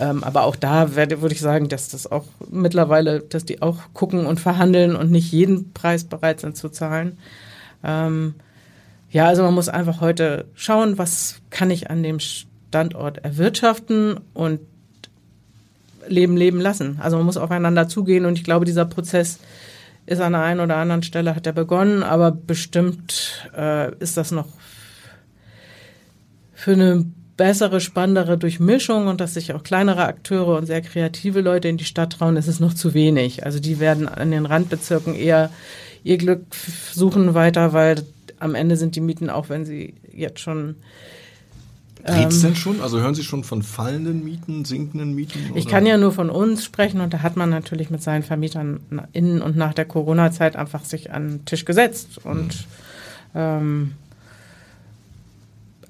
ähm, 0.00 0.24
aber 0.24 0.42
auch 0.44 0.56
da 0.56 0.96
werde, 0.96 1.22
würde 1.22 1.34
ich 1.34 1.40
sagen, 1.40 1.68
dass 1.68 1.88
das 1.88 2.10
auch 2.10 2.24
mittlerweile, 2.50 3.20
dass 3.20 3.44
die 3.44 3.62
auch 3.62 3.78
gucken 3.94 4.26
und 4.26 4.40
verhandeln 4.40 4.96
und 4.96 5.10
nicht 5.12 5.30
jeden 5.32 5.72
Preis 5.72 6.04
bereit 6.04 6.40
sind 6.40 6.56
zu 6.56 6.68
zahlen. 6.68 7.16
Ähm, 7.84 8.34
ja, 9.10 9.26
also 9.28 9.42
man 9.44 9.54
muss 9.54 9.68
einfach 9.68 10.00
heute 10.02 10.46
schauen, 10.54 10.98
was 10.98 11.36
kann 11.50 11.70
ich 11.70 11.88
an 11.90 12.02
dem 12.02 12.18
Standort 12.68 13.18
erwirtschaften 13.18 14.20
und 14.34 14.60
Leben 16.06 16.36
leben 16.36 16.60
lassen. 16.60 16.98
Also 17.00 17.16
man 17.16 17.26
muss 17.26 17.36
aufeinander 17.36 17.88
zugehen 17.88 18.24
und 18.24 18.38
ich 18.38 18.44
glaube, 18.44 18.64
dieser 18.64 18.84
Prozess 18.84 19.38
ist 20.06 20.20
an 20.20 20.32
der 20.32 20.42
einen 20.42 20.60
oder 20.60 20.76
anderen 20.76 21.02
Stelle 21.02 21.36
hat 21.36 21.46
er 21.46 21.52
begonnen, 21.52 22.02
aber 22.02 22.30
bestimmt 22.30 23.50
äh, 23.56 23.94
ist 23.96 24.16
das 24.16 24.30
noch 24.30 24.48
für 26.54 26.72
eine 26.72 27.04
bessere, 27.36 27.80
spannendere 27.80 28.36
Durchmischung 28.36 29.06
und 29.06 29.20
dass 29.20 29.34
sich 29.34 29.52
auch 29.52 29.62
kleinere 29.62 30.06
Akteure 30.06 30.56
und 30.56 30.66
sehr 30.66 30.80
kreative 30.80 31.40
Leute 31.40 31.68
in 31.68 31.76
die 31.76 31.84
Stadt 31.84 32.14
trauen, 32.14 32.36
ist 32.36 32.48
es 32.48 32.58
noch 32.58 32.74
zu 32.74 32.94
wenig. 32.94 33.44
Also 33.44 33.60
die 33.60 33.80
werden 33.80 34.08
an 34.08 34.30
den 34.30 34.46
Randbezirken 34.46 35.14
eher 35.14 35.50
ihr 36.04 36.18
Glück 36.18 36.42
suchen 36.92 37.34
weiter, 37.34 37.72
weil 37.72 38.02
am 38.40 38.54
Ende 38.54 38.76
sind 38.76 38.96
die 38.96 39.00
Mieten, 39.00 39.30
auch 39.30 39.48
wenn 39.48 39.64
sie 39.64 39.94
jetzt 40.12 40.40
schon 40.40 40.76
Dreht 42.04 42.30
es 42.30 42.42
denn 42.42 42.54
schon? 42.54 42.80
Also 42.80 43.00
hören 43.00 43.14
Sie 43.14 43.22
schon 43.22 43.44
von 43.44 43.62
fallenden 43.62 44.24
Mieten, 44.24 44.64
sinkenden 44.64 45.14
Mieten? 45.14 45.50
Oder? 45.50 45.58
Ich 45.58 45.66
kann 45.66 45.84
ja 45.86 45.98
nur 45.98 46.12
von 46.12 46.30
uns 46.30 46.64
sprechen 46.64 47.00
und 47.00 47.12
da 47.12 47.22
hat 47.22 47.36
man 47.36 47.50
natürlich 47.50 47.90
mit 47.90 48.02
seinen 48.02 48.22
Vermietern 48.22 48.80
in 49.12 49.42
und 49.42 49.56
nach 49.56 49.74
der 49.74 49.84
Corona-Zeit 49.84 50.56
einfach 50.56 50.84
sich 50.84 51.12
an 51.12 51.28
den 51.28 51.44
Tisch 51.44 51.64
gesetzt 51.64 52.18
und 52.24 52.66
mhm. 53.34 53.34
ähm, 53.34 53.92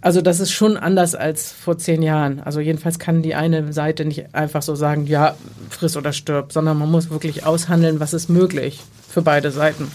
also 0.00 0.20
das 0.22 0.38
ist 0.40 0.52
schon 0.52 0.76
anders 0.76 1.14
als 1.14 1.50
vor 1.50 1.76
zehn 1.76 2.02
Jahren. 2.02 2.40
Also 2.40 2.60
jedenfalls 2.60 2.98
kann 2.98 3.22
die 3.22 3.34
eine 3.34 3.72
Seite 3.72 4.04
nicht 4.04 4.34
einfach 4.34 4.62
so 4.62 4.76
sagen, 4.76 5.06
ja, 5.06 5.34
friss 5.70 5.96
oder 5.96 6.12
stirb, 6.12 6.52
sondern 6.52 6.78
man 6.78 6.90
muss 6.90 7.10
wirklich 7.10 7.44
aushandeln, 7.44 7.98
was 7.98 8.14
ist 8.14 8.28
möglich 8.28 8.80
für 9.08 9.22
beide 9.22 9.50
Seiten. 9.50 9.90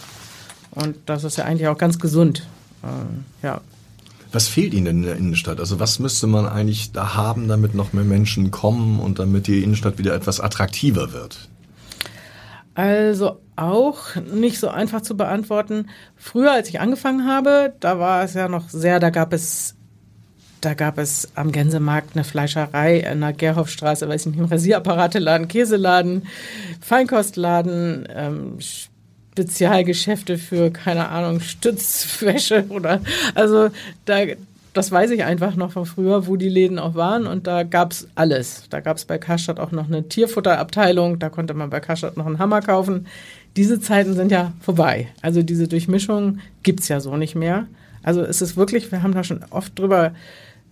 Und 0.72 0.98
das 1.06 1.24
ist 1.24 1.38
ja 1.38 1.46
eigentlich 1.46 1.68
auch 1.68 1.78
ganz 1.78 2.00
gesund. 2.00 2.46
Äh, 2.84 3.46
ja. 3.46 3.62
Was 4.34 4.48
fehlt 4.48 4.74
Ihnen 4.74 4.88
in 4.88 5.02
der 5.04 5.16
Innenstadt? 5.16 5.60
Also 5.60 5.80
was 5.80 6.00
müsste 6.00 6.26
man 6.26 6.48
eigentlich 6.48 6.92
da 6.92 7.14
haben, 7.14 7.48
damit 7.48 7.76
noch 7.76 7.94
mehr 7.94 8.04
Menschen 8.04 8.50
kommen 8.50 9.00
und 9.00 9.20
damit 9.20 9.46
die 9.46 9.64
Innenstadt 9.64 10.00
wieder 10.00 10.16
etwas 10.16 10.40
attraktiver 10.40 11.14
wird? 11.14 11.48
Also 12.74 13.40
auch 13.56 14.16
nicht 14.16 14.60
so 14.60 14.70
einfach 14.70 15.02
zu 15.02 15.16
beantworten. 15.16 15.90
Früher, 16.16 16.52
als 16.52 16.68
ich 16.70 16.80
angefangen 16.80 17.28
habe, 17.28 17.74
da 17.80 18.00
war 18.00 18.24
es 18.24 18.34
ja 18.34 18.50
noch 18.50 18.70
sehr, 18.70 19.00
da 19.00 19.12
gab 19.12 19.34
es 19.34 19.76
da 20.62 20.74
gab 20.76 20.98
es 20.98 21.30
am 21.36 21.52
Gänsemarkt 21.52 22.16
eine 22.16 22.24
Fleischerei 22.24 23.00
in 23.00 23.20
der 23.20 23.34
Gerhofstraße, 23.34 24.08
weiß 24.08 24.22
ich 24.22 24.28
nicht, 24.28 24.40
einen 24.40 24.50
Rasierapparateladen, 24.50 25.50
Käseladen, 25.50 26.26
Feinkostladen, 26.80 28.08
ähm, 28.10 28.58
Spezialgeschäfte 29.34 30.38
für, 30.38 30.70
keine 30.70 31.10
Ahnung, 31.10 31.40
Stützwäsche 31.40 32.66
oder, 32.70 33.02
also 33.34 33.70
da, 34.06 34.20
das 34.74 34.92
weiß 34.92 35.10
ich 35.10 35.24
einfach 35.24 35.56
noch 35.56 35.72
von 35.72 35.88
früher, 35.88 36.28
wo 36.28 36.36
die 36.36 36.50
Läden 36.50 36.78
auch 36.78 36.94
waren 36.94 37.26
und 37.26 37.48
da 37.48 37.64
gab's 37.64 38.08
alles. 38.14 38.66
Da 38.70 38.80
gab's 38.80 39.06
bei 39.06 39.18
Karstadt 39.18 39.60
auch 39.60 39.72
noch 39.72 39.88
eine 39.88 40.08
Tierfutterabteilung, 40.08 41.18
da 41.18 41.30
konnte 41.30 41.56
man 41.56 41.72
bei 41.72 41.80
Karstadt 41.80 42.16
noch 42.16 42.28
einen 42.28 42.38
Hammer 42.38 42.62
kaufen. 42.62 43.08
Diese 43.56 43.80
Zeiten 43.80 44.14
sind 44.14 44.32
ja 44.32 44.54
vorbei. 44.62 45.08
Also 45.22 45.42
diese 45.42 45.68
Durchmischung 45.68 46.40
gibt's 46.62 46.88
ja 46.88 47.00
so 47.00 47.18
nicht 47.18 47.34
mehr. 47.36 47.66
Also 48.04 48.22
es 48.22 48.42
ist 48.42 48.56
wirklich, 48.56 48.92
wir 48.92 49.02
haben 49.02 49.14
da 49.14 49.24
schon 49.24 49.44
oft 49.50 49.78
drüber 49.80 50.14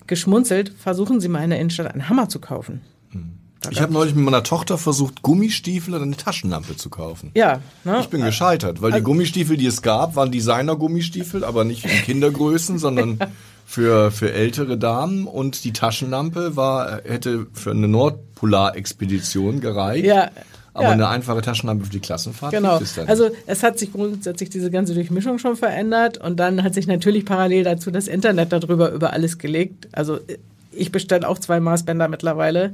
geschmunzelt, 0.05 0.69
versuchen 0.77 1.19
Sie 1.19 1.29
mal 1.29 1.43
in 1.43 1.49
der 1.49 1.59
Innenstadt 1.59 1.91
einen 1.91 2.09
Hammer 2.09 2.29
zu 2.29 2.39
kaufen. 2.39 2.81
Ich 3.69 3.81
habe 3.81 3.93
neulich 3.93 4.15
mit 4.15 4.25
meiner 4.25 4.43
Tochter 4.43 4.77
versucht, 4.77 5.21
Gummistiefel 5.21 5.93
und 5.93 6.01
eine 6.01 6.17
Taschenlampe 6.17 6.77
zu 6.77 6.89
kaufen. 6.89 7.31
Ja. 7.35 7.59
Ne? 7.83 7.99
Ich 8.01 8.07
bin 8.07 8.23
gescheitert, 8.23 8.81
weil 8.81 8.91
die 8.91 9.01
Gummistiefel, 9.01 9.55
die 9.57 9.67
es 9.67 9.81
gab, 9.81 10.15
waren 10.15 10.31
Designer-Gummistiefel, 10.31 11.43
aber 11.43 11.63
nicht 11.63 11.85
in 11.85 11.91
Kindergrößen, 11.91 12.79
sondern 12.79 13.19
für, 13.65 14.11
für 14.11 14.33
ältere 14.33 14.77
Damen. 14.77 15.27
Und 15.27 15.63
die 15.63 15.73
Taschenlampe 15.73 16.55
war, 16.55 17.01
hätte 17.03 17.47
für 17.53 17.71
eine 17.71 17.87
Nordpolarexpedition 17.87 19.61
gereicht. 19.61 20.05
Ja. 20.05 20.31
Aber 20.73 20.85
ja. 20.85 20.91
eine 20.91 21.09
einfache 21.09 21.41
Taschenlampe 21.41 21.85
für 21.85 21.91
die 21.91 21.99
Klassenfahrt 21.99 22.53
genau. 22.53 22.77
gibt 22.77 22.89
es 22.89 22.95
dann. 22.95 23.07
Also 23.07 23.29
es 23.45 23.61
hat 23.61 23.77
sich 23.77 23.91
grundsätzlich 23.91 24.49
diese 24.49 24.71
ganze 24.71 24.93
Durchmischung 24.93 25.37
schon 25.37 25.57
verändert 25.57 26.17
und 26.17 26.39
dann 26.39 26.63
hat 26.63 26.73
sich 26.73 26.87
natürlich 26.87 27.25
parallel 27.25 27.65
dazu 27.65 27.91
das 27.91 28.07
Internet 28.07 28.53
darüber 28.53 28.91
über 28.91 29.11
alles 29.11 29.37
gelegt. 29.37 29.89
Also 29.91 30.19
ich 30.71 30.91
bestelle 30.91 31.27
auch 31.27 31.39
zwei 31.39 31.59
Maßbänder 31.59 32.07
mittlerweile 32.07 32.73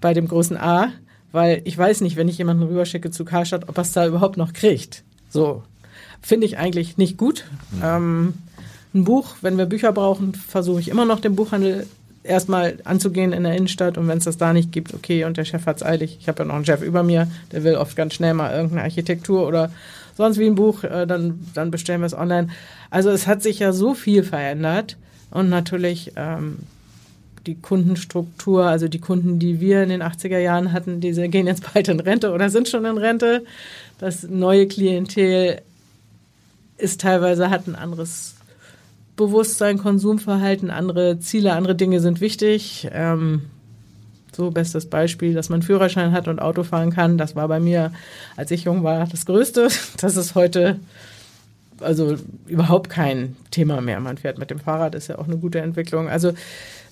bei 0.00 0.14
dem 0.14 0.28
großen 0.28 0.56
A, 0.56 0.88
weil 1.32 1.62
ich 1.64 1.76
weiß 1.76 2.00
nicht, 2.00 2.16
wenn 2.16 2.28
ich 2.28 2.38
jemanden 2.38 2.64
rüberschicke 2.64 3.10
zu 3.10 3.24
Karstadt, 3.24 3.68
ob 3.68 3.78
er 3.78 3.82
es 3.82 3.92
da 3.92 4.06
überhaupt 4.06 4.36
noch 4.36 4.52
kriegt. 4.52 5.02
So 5.30 5.62
finde 6.24 6.46
ich 6.46 6.58
eigentlich 6.58 6.96
nicht 6.96 7.16
gut. 7.16 7.44
Mhm. 7.70 7.82
Ähm, 7.82 8.34
ein 8.94 9.04
Buch, 9.04 9.36
wenn 9.42 9.58
wir 9.58 9.66
Bücher 9.66 9.92
brauchen, 9.92 10.34
versuche 10.34 10.80
ich 10.80 10.88
immer 10.88 11.04
noch 11.04 11.20
den 11.20 11.36
Buchhandel 11.36 11.86
erstmal 12.22 12.78
anzugehen 12.84 13.32
in 13.32 13.44
der 13.44 13.54
Innenstadt 13.54 13.98
und 13.98 14.08
wenn 14.08 14.18
es 14.18 14.24
das 14.24 14.38
da 14.38 14.52
nicht 14.52 14.72
gibt, 14.72 14.94
okay, 14.94 15.24
und 15.24 15.36
der 15.36 15.44
Chef 15.44 15.66
hat 15.66 15.76
es 15.76 15.82
eilig. 15.82 16.16
Ich 16.20 16.28
habe 16.28 16.42
ja 16.42 16.44
noch 16.46 16.54
einen 16.54 16.64
Chef 16.64 16.80
über 16.80 17.02
mir, 17.02 17.28
der 17.52 17.64
will 17.64 17.74
oft 17.76 17.96
ganz 17.96 18.14
schnell 18.14 18.32
mal 18.32 18.52
irgendeine 18.52 18.82
Architektur 18.82 19.46
oder 19.46 19.70
sonst 20.16 20.38
wie 20.38 20.46
ein 20.46 20.54
Buch, 20.54 20.84
äh, 20.84 21.06
dann, 21.06 21.46
dann 21.52 21.70
bestellen 21.70 22.00
wir 22.00 22.06
es 22.06 22.14
online. 22.14 22.48
Also 22.90 23.10
es 23.10 23.26
hat 23.26 23.42
sich 23.42 23.58
ja 23.58 23.72
so 23.72 23.94
viel 23.94 24.22
verändert 24.22 24.96
und 25.30 25.50
natürlich 25.50 26.12
ähm, 26.16 26.58
die 27.46 27.56
Kundenstruktur, 27.56 28.64
also 28.64 28.88
die 28.88 29.00
Kunden, 29.00 29.38
die 29.38 29.60
wir 29.60 29.82
in 29.82 29.90
den 29.90 30.02
80er 30.02 30.38
Jahren 30.38 30.72
hatten, 30.72 31.00
diese 31.00 31.28
gehen 31.28 31.46
jetzt 31.46 31.72
bald 31.72 31.88
in 31.88 32.00
Rente 32.00 32.32
oder 32.32 32.50
sind 32.50 32.68
schon 32.68 32.84
in 32.84 32.98
Rente. 32.98 33.44
Das 33.98 34.22
neue 34.24 34.66
Klientel 34.66 35.60
ist 36.78 37.00
teilweise, 37.00 37.50
hat 37.50 37.66
ein 37.66 37.76
anderes 37.76 38.34
Bewusstsein, 39.16 39.78
Konsumverhalten, 39.78 40.70
andere 40.70 41.20
Ziele, 41.20 41.52
andere 41.52 41.74
Dinge 41.74 42.00
sind 42.00 42.20
wichtig. 42.20 42.88
Ähm, 42.92 43.42
so 44.34 44.50
bestes 44.50 44.86
Beispiel, 44.86 45.34
dass 45.34 45.48
man 45.48 45.62
Führerschein 45.62 46.10
hat 46.10 46.26
und 46.26 46.40
Auto 46.40 46.64
fahren 46.64 46.90
kann. 46.90 47.18
Das 47.18 47.36
war 47.36 47.46
bei 47.46 47.60
mir, 47.60 47.92
als 48.36 48.50
ich 48.50 48.64
jung 48.64 48.82
war, 48.82 49.06
das 49.06 49.26
Größte. 49.26 49.68
Das 49.98 50.16
ist 50.16 50.34
heute 50.34 50.80
also 51.80 52.16
überhaupt 52.46 52.90
kein 52.90 53.36
Thema 53.50 53.80
mehr. 53.80 54.00
Man 54.00 54.18
fährt 54.18 54.38
mit 54.38 54.50
dem 54.50 54.58
Fahrrad, 54.58 54.94
ist 54.94 55.08
ja 55.08 55.18
auch 55.18 55.26
eine 55.26 55.36
gute 55.36 55.60
Entwicklung. 55.60 56.08
Also 56.08 56.32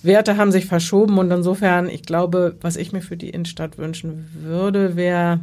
Werte 0.03 0.37
haben 0.37 0.53
sich 0.53 0.67
verschoben 0.67 1.19
und 1.19 1.31
insofern, 1.31 1.89
ich 1.89 2.03
glaube, 2.03 2.57
was 2.61 2.77
ich 2.77 2.93
mir 2.93 3.03
für 3.03 3.17
die 3.17 3.31
Innenstadt 3.31 3.79
wünschen 3.79 4.29
würde, 4.35 4.97
wäre 4.97 5.41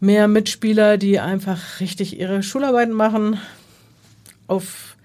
mehr 0.00 0.26
Mitspieler, 0.26 0.98
die 0.98 1.20
einfach 1.20 1.80
richtig 1.80 2.18
ihre 2.18 2.42
Schularbeiten 2.42 2.92
machen, 2.92 3.38
auf 4.48 4.96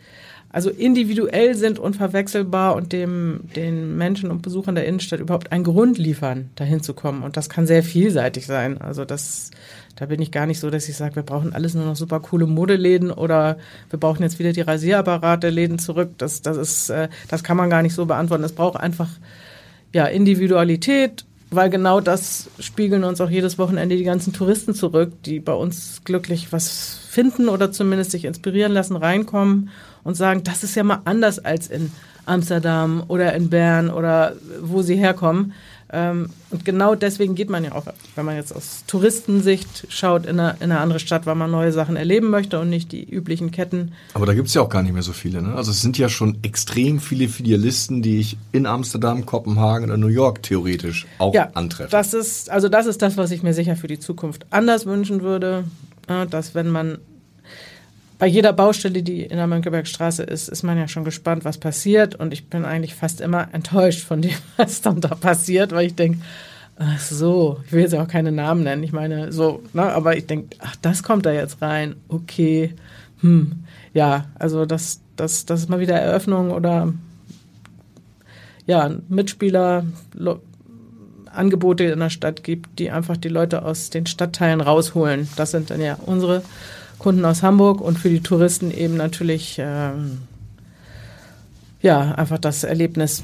also 0.49 0.69
individuell 0.69 1.55
sind, 1.55 1.77
unverwechselbar 1.77 2.75
und 2.75 2.93
dem, 2.93 3.41
den 3.55 3.97
Menschen 3.97 4.31
und 4.31 4.41
Besuchern 4.41 4.75
der 4.75 4.85
Innenstadt 4.85 5.19
überhaupt 5.19 5.51
einen 5.51 5.65
Grund 5.65 5.97
liefern, 5.97 6.49
dahin 6.55 6.81
zu 6.81 6.93
kommen. 6.93 7.23
Und 7.23 7.35
das 7.35 7.49
kann 7.49 7.67
sehr 7.67 7.83
vielseitig 7.83 8.45
sein. 8.45 8.79
Also 8.79 9.03
das, 9.03 9.51
da 9.97 10.05
bin 10.05 10.21
ich 10.21 10.31
gar 10.31 10.45
nicht 10.45 10.59
so, 10.59 10.69
dass 10.69 10.87
ich 10.87 10.95
sage, 10.95 11.17
wir 11.17 11.23
brauchen 11.23 11.53
alles 11.53 11.73
nur 11.73 11.85
noch 11.85 11.97
super 11.97 12.21
coole 12.21 12.47
Modeläden 12.47 13.11
oder 13.11 13.57
wir 13.89 13.99
brauchen 13.99 14.23
jetzt 14.23 14.39
wieder 14.39 14.53
die 14.53 14.61
Rasierapparate 14.61 15.49
Läden 15.49 15.79
zurück. 15.79 16.11
Das, 16.17 16.41
das 16.41 16.55
ist, 16.55 16.89
äh, 16.89 17.09
das 17.27 17.43
kann 17.43 17.57
man 17.57 17.69
gar 17.69 17.81
nicht 17.81 17.93
so 17.93 18.05
beantworten. 18.05 18.43
Es 18.43 18.53
braucht 18.53 18.79
einfach, 18.79 19.09
ja, 19.93 20.05
Individualität, 20.05 21.25
weil 21.49 21.69
genau 21.69 22.01
das 22.01 22.49
spiegeln 22.59 23.03
uns 23.03 23.21
auch 23.21 23.29
jedes 23.29 23.57
Wochenende 23.57 23.95
die 23.95 24.03
ganzen 24.03 24.33
Touristen 24.33 24.73
zurück, 24.73 25.13
die 25.23 25.39
bei 25.39 25.53
uns 25.53 26.01
glücklich 26.03 26.51
was 26.51 26.99
finden 27.09 27.47
oder 27.47 27.71
zumindest 27.71 28.11
sich 28.11 28.25
inspirieren 28.25 28.73
lassen, 28.73 28.95
reinkommen 28.95 29.69
und 30.03 30.15
sagen, 30.15 30.43
das 30.43 30.63
ist 30.63 30.75
ja 30.75 30.83
mal 30.83 31.01
anders 31.05 31.39
als 31.39 31.67
in 31.67 31.91
Amsterdam 32.25 33.03
oder 33.07 33.33
in 33.33 33.49
Bern 33.49 33.89
oder 33.89 34.35
wo 34.61 34.81
sie 34.81 34.95
herkommen. 34.95 35.53
Ähm, 35.91 36.29
und 36.50 36.65
genau 36.65 36.96
deswegen 36.96 37.36
geht 37.36 37.50
man 37.50 37.63
ja 37.63 37.72
auch, 37.72 37.86
wenn 38.15 38.25
man 38.25 38.36
jetzt 38.36 38.53
aus 38.53 38.84
Touristensicht 38.88 39.86
schaut, 39.89 40.25
in 40.25 40.39
eine, 40.39 40.58
in 40.60 40.72
eine 40.72 40.79
andere 40.79 41.00
Stadt, 41.00 41.25
weil 41.25 41.36
man 41.36 41.50
neue 41.50 41.72
Sachen 41.72 41.96
erleben 41.96 42.29
möchte 42.29 42.60
und 42.60 42.70
nicht 42.70 42.91
die 42.91 43.03
üblichen 43.10 43.51
Ketten. 43.51 43.94
Aber 44.13 44.25
da 44.25 44.34
gibt 44.34 44.50
es 44.50 44.53
ja 44.53 44.62
auch 44.62 44.70
gar 44.70 44.84
nicht 44.84 44.94
mehr 44.94 45.01
so 45.01 45.13
viele. 45.13 45.41
Ne? 45.41 45.53
Also 45.56 45.72
es 45.72 45.82
sind 45.82 45.98
ja 45.98 46.10
schon 46.10 46.39
extrem 46.41 47.00
viele 47.00 47.29
Filialisten, 47.29 48.01
die 48.01 48.20
ich 48.20 48.38
in 48.51 48.65
Amsterdam, 48.65 49.25
Kopenhagen 49.25 49.86
oder 49.86 49.98
New 49.98 50.08
York 50.08 50.44
theoretisch 50.44 51.08
auch 51.20 51.34
ja, 51.34 51.50
antreffe. 51.53 51.91
Das 51.91 52.13
ist, 52.13 52.50
also 52.50 52.67
das 52.67 52.86
ist 52.86 53.01
das, 53.01 53.15
was 53.15 53.32
ich 53.32 53.41
mir 53.44 53.53
sicher 53.53 53.77
für 53.77 53.88
die 53.88 54.00
Zukunft 54.00 54.46
anders 54.50 54.86
wünschen 54.86 55.22
würde. 55.22 55.63
Dass 56.29 56.56
wenn 56.56 56.70
man 56.70 57.00
bei 58.19 58.25
jeder 58.27 58.51
Baustelle, 58.53 59.03
die 59.03 59.24
in 59.24 59.38
der 59.38 59.47
Mönckebergstraße 59.47 60.24
ist, 60.24 60.50
ist 60.50 60.63
man 60.63 60.77
ja 60.77 60.88
schon 60.88 61.03
gespannt, 61.03 61.45
was 61.45 61.57
passiert. 61.57 62.15
Und 62.15 62.33
ich 62.33 62.50
bin 62.50 62.65
eigentlich 62.65 62.95
fast 62.95 63.21
immer 63.21 63.53
enttäuscht 63.53 64.03
von 64.03 64.21
dem, 64.21 64.36
was 64.57 64.81
dann 64.81 65.01
da 65.01 65.09
passiert, 65.09 65.71
weil 65.71 65.88
ich 65.88 65.95
denke, 65.95 66.19
ach 66.77 67.00
so, 67.00 67.59
ich 67.65 67.71
will 67.71 67.81
jetzt 67.81 67.95
auch 67.95 68.07
keine 68.07 68.31
Namen 68.31 68.63
nennen. 68.63 68.83
Ich 68.83 68.91
meine, 68.91 69.31
so, 69.31 69.62
ne, 69.74 69.83
aber 69.83 70.17
ich 70.17 70.25
denke, 70.25 70.55
ach, 70.59 70.75
das 70.81 71.03
kommt 71.03 71.25
da 71.25 71.31
jetzt 71.31 71.62
rein. 71.62 71.95
Okay, 72.07 72.74
hm, 73.21 73.63
ja, 73.93 74.25
also 74.36 74.65
das, 74.65 75.01
das, 75.15 75.45
das 75.45 75.62
ist 75.62 75.69
mal 75.69 75.79
wieder 75.79 75.95
Eröffnung 75.95 76.51
oder 76.51 76.93
ja, 78.65 78.91
Mitspieler, 79.09 79.86
Lo 80.13 80.39
Angebote 81.31 81.83
in 81.83 82.00
der 82.00 82.09
Stadt 82.09 82.43
gibt, 82.43 82.79
die 82.79 82.89
einfach 82.89 83.15
die 83.15 83.27
Leute 83.27 83.63
aus 83.63 83.91
den 83.91 84.07
Stadtteilen 84.07 84.59
rausholen. 84.59 85.27
Das 85.36 85.51
sind 85.51 85.69
dann 85.69 85.81
ja 85.81 85.95
unsere 86.03 86.41
Kunden 86.99 87.25
aus 87.25 87.43
Hamburg 87.43 87.81
und 87.81 87.97
für 87.97 88.09
die 88.09 88.21
Touristen 88.21 88.71
eben 88.71 88.97
natürlich 88.97 89.57
ähm, 89.59 90.19
ja 91.81 92.13
einfach 92.13 92.39
das 92.39 92.63
Erlebnis, 92.63 93.23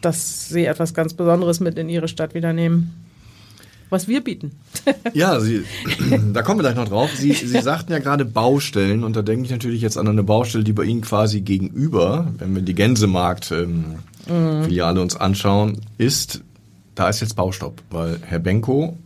dass 0.00 0.48
sie 0.48 0.66
etwas 0.66 0.94
ganz 0.94 1.14
Besonderes 1.14 1.60
mit 1.60 1.78
in 1.78 1.88
ihre 1.88 2.08
Stadt 2.08 2.34
wieder 2.34 2.52
nehmen 2.52 3.02
was 3.92 4.08
wir 4.08 4.24
bieten. 4.24 4.52
ja, 5.12 5.38
Sie, 5.38 5.64
da 6.32 6.42
kommen 6.42 6.58
wir 6.58 6.62
gleich 6.62 6.76
noch 6.76 6.88
drauf. 6.88 7.10
Sie, 7.14 7.34
Sie 7.34 7.60
sagten 7.60 7.92
ja 7.92 7.98
gerade 7.98 8.24
Baustellen 8.24 9.04
und 9.04 9.14
da 9.14 9.20
denke 9.22 9.44
ich 9.44 9.50
natürlich 9.50 9.82
jetzt 9.82 9.98
an 9.98 10.08
eine 10.08 10.22
Baustelle, 10.22 10.64
die 10.64 10.72
bei 10.72 10.84
Ihnen 10.84 11.02
quasi 11.02 11.42
gegenüber, 11.42 12.32
wenn 12.38 12.54
wir 12.54 12.62
die 12.62 12.74
Gänsemarkt-Filiale 12.74 14.96
ähm, 14.96 15.02
uns 15.02 15.14
anschauen, 15.14 15.82
ist, 15.98 16.40
da 16.94 17.10
ist 17.10 17.20
jetzt 17.20 17.36
Baustopp, 17.36 17.82
weil 17.90 18.18
Herr 18.22 18.38
Benko 18.38 18.96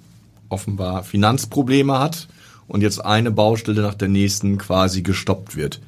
offenbar 0.49 1.03
Finanzprobleme 1.03 1.99
hat 1.99 2.29
und 2.69 2.83
jetzt 2.83 3.05
eine 3.05 3.31
Baustelle 3.31 3.83
nach 3.83 3.95
der 3.95 4.09
nächsten 4.09 4.59
quasi 4.59 5.03
gestoppt 5.03 5.57
wird. 5.57 5.81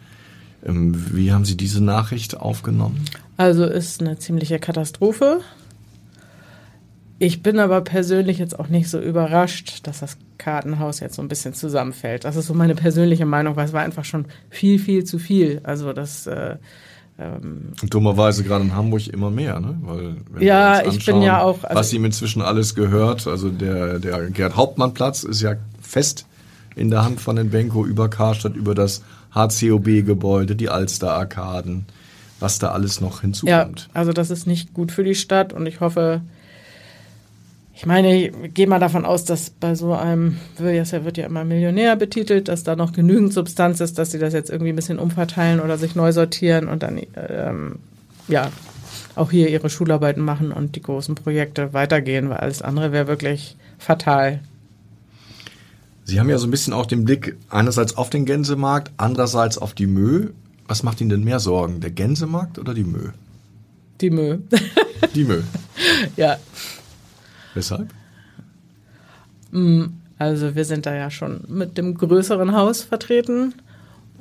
Ähm, 0.65 0.95
wie 1.13 1.33
haben 1.33 1.45
Sie 1.45 1.57
diese 1.57 1.83
Nachricht 1.83 2.37
aufgenommen? 2.37 3.05
Also 3.37 3.65
ist 3.65 4.01
eine 4.01 4.19
ziemliche 4.19 4.59
Katastrophe. 4.59 5.41
Ich 7.21 7.43
bin 7.43 7.59
aber 7.59 7.81
persönlich 7.81 8.39
jetzt 8.39 8.59
auch 8.59 8.69
nicht 8.69 8.89
so 8.89 9.01
überrascht, 9.01 9.81
dass 9.85 10.01
das 10.01 10.17
Kartenhaus 10.39 11.01
jetzt 11.01 11.17
so 11.17 11.23
ein 11.23 11.29
bisschen 11.29 11.53
zusammenfällt. 11.53 12.25
Das 12.25 12.37
ist 12.37 12.47
so 12.47 12.55
meine 12.55 12.77
persönliche 12.77 13.27
Meinung, 13.27 13.57
weil 13.57 13.67
es 13.67 13.73
war 13.73 13.83
einfach 13.83 14.05
schon 14.05 14.27
viel, 14.51 14.79
viel 14.79 15.05
zu 15.05 15.19
viel. 15.19 15.61
Also 15.65 15.93
das 15.93 16.29
äh, 16.29 16.57
ähm, 17.19 17.73
Dummerweise 17.91 18.45
gerade 18.45 18.65
in 18.65 18.75
Hamburg 18.75 19.09
immer 19.09 19.31
mehr, 19.31 19.59
ne? 19.59 19.77
Weil, 19.83 20.17
ja, 20.39 20.87
ich 20.87 21.05
bin 21.05 21.21
ja 21.21 21.43
auch. 21.43 21.65
Also 21.65 21.75
was 21.75 21.93
ihm 21.93 22.05
inzwischen 22.05 22.43
alles 22.43 22.77
gehört, 22.77 23.27
also 23.27 23.49
der, 23.49 23.99
der 23.99 24.31
Gerd 24.31 24.55
Hauptmann 24.55 24.95
Platz 24.95 25.25
ist 25.25 25.43
ja 25.43 25.57
fest 25.81 26.28
in 26.79 26.91
der 26.91 27.05
Hand 27.05 27.21
von 27.21 27.37
den 27.37 27.51
Benko 27.51 27.85
über 27.85 28.09
Karstadt, 28.09 28.57
über 28.57 28.75
das 28.75 29.03
HCOB-Gebäude, 29.35 30.57
die 30.57 30.69
Alster-Arkaden, 30.69 31.87
was 32.41 32.59
da 32.59 32.71
alles 32.71 33.01
noch 33.01 33.21
hinzukommt. 33.21 33.89
Ja, 33.93 34.01
also 34.01 34.13
das 34.13 34.31
ist 34.31 34.47
nicht 34.47 34.75
gut 34.75 34.93
für 34.93 35.05
die 35.05 35.15
Stadt 35.15 35.53
und 35.53 35.67
ich 35.67 35.81
hoffe, 35.81 36.23
ich 37.75 37.87
meine, 37.87 38.29
ich 38.29 38.55
gehe 38.55 38.67
mal 38.67 38.81
davon 38.81 39.05
aus, 39.05 39.25
dass 39.25 39.51
bei 39.51 39.77
so 39.77 39.95
einem, 39.95 40.39
Willias 40.57 40.93
wird 40.93 41.17
ja 41.17 41.27
immer 41.27 41.45
Millionär 41.45 41.95
betitelt, 41.95 42.49
dass 42.49 42.65
da 42.65 42.75
noch 42.75 42.93
genügend 42.93 43.33
Substanz 43.33 43.81
ist, 43.81 43.99
dass 43.99 44.11
sie 44.11 44.19
das 44.19 44.33
jetzt 44.33 44.51
irgendwie 44.51 44.73
ein 44.73 44.77
bisschen 44.77 44.99
umverteilen 44.99 45.61
oder 45.61 45.79
sich 45.79 45.95
neu 45.95 46.11
sortieren 46.11 46.67
und 46.67 46.83
dann, 46.83 47.01
ähm, 47.15 47.77
ja, 48.27 48.51
auch 49.15 49.31
hier 49.31 49.49
ihre 49.49 49.71
Schularbeiten 49.71 50.25
machen 50.25 50.51
und 50.53 50.75
die 50.75 50.83
großen 50.83 51.15
Projekte 51.15 51.73
weitergehen, 51.73 52.31
weil 52.31 52.39
alles 52.39 52.63
andere 52.63 52.91
wäre 52.91 53.07
wirklich 53.07 53.57
fatal. 53.79 54.41
Sie 56.09 56.19
haben 56.19 56.31
ja 56.31 56.39
so 56.39 56.47
ein 56.47 56.51
bisschen 56.51 56.73
auch 56.73 56.87
den 56.87 57.05
Blick 57.05 57.37
einerseits 57.51 57.99
auf 57.99 58.09
den 58.09 58.25
Gänsemarkt, 58.25 58.93
andererseits 58.97 59.59
auf 59.59 59.75
die 59.75 59.87
Mö. 59.87 60.31
Was 60.67 60.83
macht 60.83 61.03
Ihnen 61.03 61.11
denn 61.11 61.23
mehr 61.23 61.39
Sorgen, 61.39 61.81
der 61.81 61.91
Gänsemarkt 61.91 62.59
oder 62.59 62.73
die 62.73 62.85
Mö? 62.85 63.11
Die 64.01 64.09
Mö. 64.09 64.39
die 65.15 65.25
Mö. 65.25 65.43
ja. 66.17 66.39
Weshalb? 67.53 67.91
Mm, 69.51 69.85
also 70.17 70.55
wir 70.55 70.65
sind 70.65 70.87
da 70.87 70.95
ja 70.95 71.11
schon 71.11 71.45
mit 71.47 71.77
dem 71.77 71.95
größeren 71.95 72.57
Haus 72.57 72.85
vertreten 72.85 73.53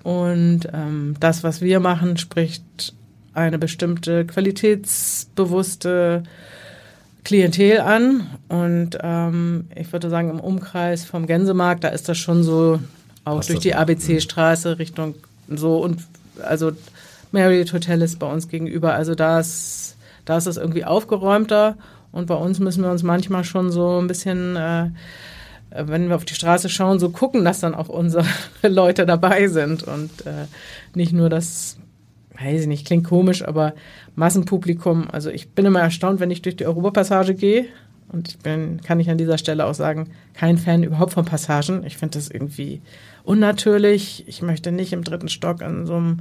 und 0.03 0.67
ähm, 0.73 1.15
das, 1.21 1.45
was 1.45 1.61
wir 1.61 1.79
machen, 1.79 2.17
spricht 2.17 2.95
eine 3.33 3.57
bestimmte 3.57 4.25
qualitätsbewusste 4.25 6.23
Klientel 7.27 7.81
an. 7.81 8.25
Und 8.47 8.97
ähm, 9.03 9.65
ich 9.75 9.91
würde 9.91 10.09
sagen 10.09 10.29
im 10.29 10.39
Umkreis 10.39 11.03
vom 11.03 11.27
Gänsemarkt, 11.27 11.83
da 11.83 11.89
ist 11.89 12.07
das 12.07 12.17
schon 12.17 12.41
so 12.41 12.79
auch 13.25 13.35
Passt 13.35 13.49
durch 13.49 13.59
die 13.59 13.75
ABC-Straße 13.75 14.79
Richtung 14.79 15.13
so. 15.49 15.83
Und 15.83 15.99
also 16.41 16.71
Marriott 17.33 17.73
Hotel 17.73 18.01
ist 18.01 18.17
bei 18.19 18.31
uns 18.31 18.47
gegenüber, 18.47 18.93
also 18.93 19.13
da 19.13 19.41
ist, 19.41 19.97
da 20.23 20.37
ist 20.37 20.45
es 20.45 20.55
irgendwie 20.55 20.85
aufgeräumter. 20.85 21.75
Und 22.13 22.27
bei 22.27 22.35
uns 22.35 22.59
müssen 22.59 22.81
wir 22.81 22.91
uns 22.91 23.03
manchmal 23.03 23.43
schon 23.43 23.71
so 23.71 23.99
ein 23.99 24.07
bisschen, 24.07 24.55
äh, 24.55 24.89
wenn 25.71 26.07
wir 26.07 26.15
auf 26.15 26.23
die 26.23 26.33
Straße 26.33 26.69
schauen, 26.69 26.97
so 26.97 27.09
gucken, 27.09 27.43
dass 27.43 27.59
dann 27.59 27.75
auch 27.75 27.89
unsere 27.89 28.23
Leute 28.61 29.05
dabei 29.05 29.49
sind. 29.49 29.83
Und 29.83 30.25
äh, 30.25 30.45
nicht 30.95 31.11
nur 31.11 31.29
das, 31.29 31.75
weiß 32.39 32.61
ich 32.61 32.67
nicht, 32.67 32.87
klingt 32.87 33.05
komisch, 33.05 33.45
aber 33.45 33.73
Massenpublikum. 34.17 35.07
Also 35.11 35.29
ich 35.29 35.49
bin 35.51 35.65
immer 35.65 35.79
erstaunt, 35.79 36.19
wenn 36.19 36.31
ich 36.31 36.41
durch 36.41 36.55
die 36.57 36.65
Europapassage 36.65 37.35
gehe. 37.35 37.65
Und 38.09 38.29
ich 38.29 38.39
bin, 38.39 38.81
kann 38.81 38.99
ich 38.99 39.09
an 39.09 39.17
dieser 39.17 39.37
Stelle 39.37 39.65
auch 39.65 39.73
sagen, 39.73 40.09
kein 40.33 40.57
Fan 40.57 40.83
überhaupt 40.83 41.13
von 41.13 41.25
Passagen. 41.25 41.85
Ich 41.85 41.97
finde 41.97 42.17
das 42.17 42.29
irgendwie 42.29 42.81
unnatürlich. 43.23 44.23
Ich 44.27 44.41
möchte 44.41 44.71
nicht 44.71 44.91
im 44.93 45.03
dritten 45.03 45.29
Stock 45.29 45.61
an 45.61 45.85
so 45.85 45.95
einem 45.95 46.19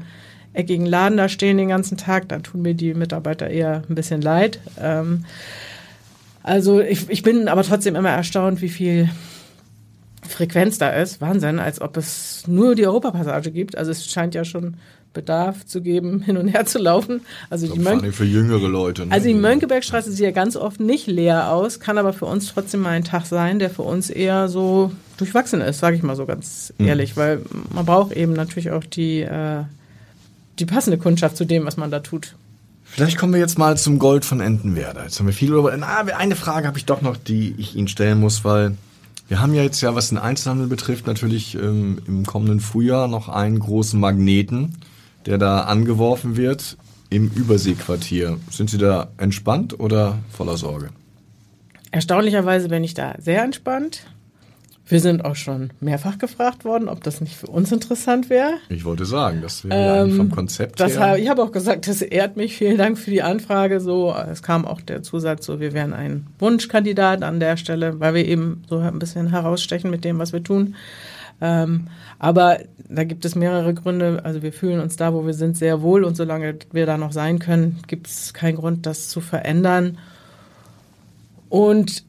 eckigen 0.53 0.85
Laden 0.87 1.17
da 1.17 1.29
stehen 1.29 1.57
den 1.57 1.69
ganzen 1.69 1.97
Tag. 1.97 2.29
Da 2.29 2.41
tun 2.41 2.63
mir 2.63 2.75
die 2.75 2.93
Mitarbeiter 2.93 3.49
eher 3.49 3.83
ein 3.89 3.95
bisschen 3.95 4.21
leid. 4.21 4.61
Ähm, 4.79 5.25
also 6.43 6.81
ich, 6.81 7.09
ich 7.09 7.23
bin 7.23 7.49
aber 7.49 7.63
trotzdem 7.63 7.97
immer 7.97 8.11
erstaunt, 8.11 8.61
wie 8.61 8.69
viel 8.69 9.09
Frequenz 10.23 10.77
da 10.77 10.91
ist. 10.91 11.23
Wahnsinn, 11.23 11.61
als 11.61 11.81
ob 11.81 11.97
es 11.97 12.47
nur 12.47 12.75
die 12.75 12.87
Europapassage 12.87 13.53
gibt. 13.53 13.79
Also 13.79 13.91
es 13.91 14.11
scheint 14.11 14.35
ja 14.35 14.45
schon 14.45 14.77
Bedarf 15.17 15.67
zu 15.67 15.81
geben, 15.81 16.21
hin 16.25 16.37
und 16.37 16.47
her 16.47 16.65
zu 16.67 16.79
laufen. 16.79 17.23
Also 17.51 17.67
die 17.67 17.81
Mönch 17.81 18.15
für 18.15 18.25
jüngere 18.25 18.69
Leute. 18.69 19.07
Ne? 19.07 19.13
Also 19.13 19.27
die 19.27 19.35
Mönckebergstraße 19.35 20.13
sieht 20.13 20.25
ja 20.25 20.31
ganz 20.31 20.55
oft 20.55 20.79
nicht 20.79 21.09
leer 21.09 21.51
aus, 21.51 21.81
kann 21.81 21.99
aber 21.99 22.13
für 22.13 22.27
uns 22.27 22.53
trotzdem 22.53 22.83
mal 22.83 22.91
ein 22.91 23.05
Tag 23.05 23.27
sein, 23.27 23.59
der 23.59 23.71
für 23.71 23.83
uns 23.83 24.11
eher 24.11 24.49
so 24.49 24.93
durchwachsen 25.17 25.61
ist, 25.61 25.81
sage 25.81 25.97
ich 25.97 26.03
mal 26.03 26.15
so 26.15 26.27
ganz 26.27 26.73
mhm. 26.79 26.87
ehrlich, 26.87 27.17
weil 27.17 27.41
man 27.75 27.87
braucht 27.87 28.13
eben 28.13 28.35
natürlich 28.35 28.71
auch 28.71 28.85
die, 28.85 29.23
äh, 29.23 29.65
die 30.59 30.67
passende 30.67 30.99
Kundschaft 30.99 31.37
zu 31.37 31.45
dem, 31.45 31.65
was 31.65 31.77
man 31.77 31.91
da 31.91 32.01
tut. 32.01 32.37
Vielleicht 32.85 33.19
kommen 33.19 33.33
wir 33.33 33.41
jetzt 33.41 33.59
mal 33.59 33.77
zum 33.77 33.99
Gold 33.99 34.25
von 34.25 34.41
Entenwerder. 34.41 35.03
Jetzt 35.03 35.19
haben 35.19 35.27
wir 35.27 35.35
viel 35.35 35.53
über. 35.53 35.77
Na, 35.77 35.99
eine 36.17 36.37
Frage 36.37 36.69
habe 36.69 36.79
ich 36.79 36.85
doch 36.85 37.03
noch, 37.03 37.17
die 37.17 37.55
ich 37.59 37.75
Ihnen 37.75 37.89
stellen 37.89 38.21
muss, 38.21 38.45
weil 38.45 38.77
wir 39.29 39.41
haben 39.41 39.55
ja 39.55 39.63
jetzt 39.63 39.81
ja, 39.81 39.95
was 39.95 40.11
den 40.11 40.19
Einzelhandel 40.19 40.69
betrifft, 40.69 41.07
natürlich 41.07 41.57
ähm, 41.57 41.99
im 42.07 42.25
kommenden 42.25 42.61
Frühjahr 42.61 43.09
noch 43.09 43.29
einen 43.29 43.59
großen 43.59 43.99
Magneten, 43.99 44.77
der 45.27 45.39
da 45.39 45.61
angeworfen 45.63 46.37
wird 46.37 46.77
im 47.11 47.31
Überseequartier. 47.35 48.39
Sind 48.51 48.71
Sie 48.71 48.79
da 48.79 49.09
entspannt 49.19 49.79
oder 49.79 50.19
voller 50.31 50.57
Sorge? 50.57 50.89
Erstaunlicherweise 51.93 52.69
bin 52.69 52.85
ich 52.85 52.95
da 52.95 53.15
sehr 53.19 53.43
entspannt. 53.43 54.07
Wir 54.89 55.01
sind 55.01 55.25
auch 55.25 55.35
schon 55.35 55.71
mehrfach 55.81 56.19
gefragt 56.19 56.65
worden, 56.65 56.89
ob 56.89 57.03
das 57.03 57.21
nicht 57.21 57.35
für 57.35 57.49
uns 57.49 57.73
interessant 57.73 58.31
wäre. 58.31 58.53
Ich 58.69 58.85
wollte 58.85 59.05
sagen, 59.05 59.41
das 59.43 59.65
wäre 59.65 60.05
ähm, 60.05 60.17
vom 60.17 60.31
Konzept 60.31 60.79
das 60.79 60.93
her. 60.93 61.11
Hab, 61.11 61.19
ich 61.19 61.29
habe 61.29 61.43
auch 61.43 61.51
gesagt, 61.51 61.89
das 61.89 62.03
ehrt 62.03 62.37
mich. 62.37 62.57
Vielen 62.57 62.79
Dank 62.79 62.97
für 62.97 63.11
die 63.11 63.23
Anfrage. 63.23 63.81
So, 63.81 64.15
es 64.31 64.45
kam 64.45 64.65
auch 64.65 64.81
der 64.81 65.03
Zusatz, 65.03 65.45
so 65.45 65.59
wir 65.59 65.73
wären 65.73 65.93
ein 65.93 66.29
Wunschkandidat 66.39 67.25
an 67.25 67.41
der 67.41 67.57
Stelle, 67.57 67.99
weil 67.99 68.15
wir 68.15 68.27
eben 68.27 68.63
so 68.69 68.79
ein 68.79 69.01
bisschen 69.01 69.31
herausstechen 69.31 69.91
mit 69.91 70.05
dem, 70.05 70.21
was 70.21 70.33
wir 70.33 70.45
tun. 70.45 70.77
Ähm, 71.41 71.89
aber 72.19 72.59
da 72.89 73.05
gibt 73.05 73.25
es 73.25 73.35
mehrere 73.35 73.75
Gründe. 73.75 74.25
Also 74.25 74.43
wir 74.43 74.53
fühlen 74.53 74.81
uns 74.81 74.97
da, 74.97 75.13
wo 75.13 75.27
wir 75.27 75.35
sind, 75.35 75.57
sehr 75.57 75.83
wohl 75.83 76.05
und 76.05 76.17
solange 76.17 76.57
wir 76.73 76.87
da 76.87 76.97
noch 76.97 77.13
sein 77.13 77.39
können, 77.39 77.79
gibt 77.87 78.07
es 78.07 78.33
keinen 78.33 78.57
Grund, 78.57 78.87
das 78.87 79.09
zu 79.09 79.21
verändern. 79.21 79.99
Und 81.49 82.05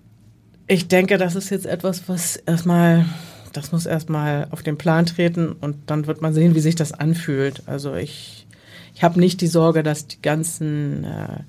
ich 0.67 0.87
denke, 0.87 1.17
das 1.17 1.35
ist 1.35 1.49
jetzt 1.49 1.65
etwas, 1.65 2.07
was 2.07 2.35
erstmal, 2.35 3.05
das 3.53 3.71
muss 3.71 3.85
erstmal 3.85 4.47
auf 4.51 4.63
den 4.63 4.77
Plan 4.77 5.05
treten 5.05 5.51
und 5.51 5.77
dann 5.87 6.07
wird 6.07 6.21
man 6.21 6.33
sehen, 6.33 6.55
wie 6.55 6.59
sich 6.59 6.75
das 6.75 6.93
anfühlt. 6.93 7.63
Also 7.67 7.95
ich, 7.95 8.47
ich 8.93 9.03
habe 9.03 9.19
nicht 9.19 9.41
die 9.41 9.47
Sorge, 9.47 9.83
dass 9.83 10.07
die 10.07 10.21
ganzen 10.21 11.03
äh, 11.03 11.39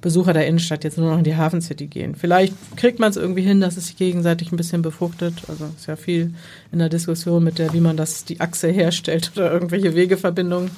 Besucher 0.00 0.32
der 0.32 0.46
Innenstadt 0.46 0.84
jetzt 0.84 0.98
nur 0.98 1.10
noch 1.10 1.18
in 1.18 1.24
die 1.24 1.36
Hafen 1.36 1.60
City 1.60 1.86
gehen. 1.86 2.14
Vielleicht 2.14 2.54
kriegt 2.76 2.98
man 2.98 3.10
es 3.10 3.16
irgendwie 3.16 3.42
hin, 3.42 3.60
dass 3.60 3.76
es 3.76 3.86
sich 3.86 3.96
gegenseitig 3.96 4.52
ein 4.52 4.56
bisschen 4.56 4.82
befruchtet. 4.82 5.42
Also 5.48 5.66
ist 5.76 5.86
ja 5.86 5.96
viel 5.96 6.34
in 6.72 6.78
der 6.78 6.88
Diskussion 6.88 7.42
mit 7.42 7.58
der, 7.58 7.72
wie 7.72 7.80
man 7.80 7.96
das 7.96 8.24
die 8.24 8.40
Achse 8.40 8.68
herstellt 8.68 9.32
oder 9.36 9.50
irgendwelche 9.50 9.94
Wegeverbindungen. 9.94 10.70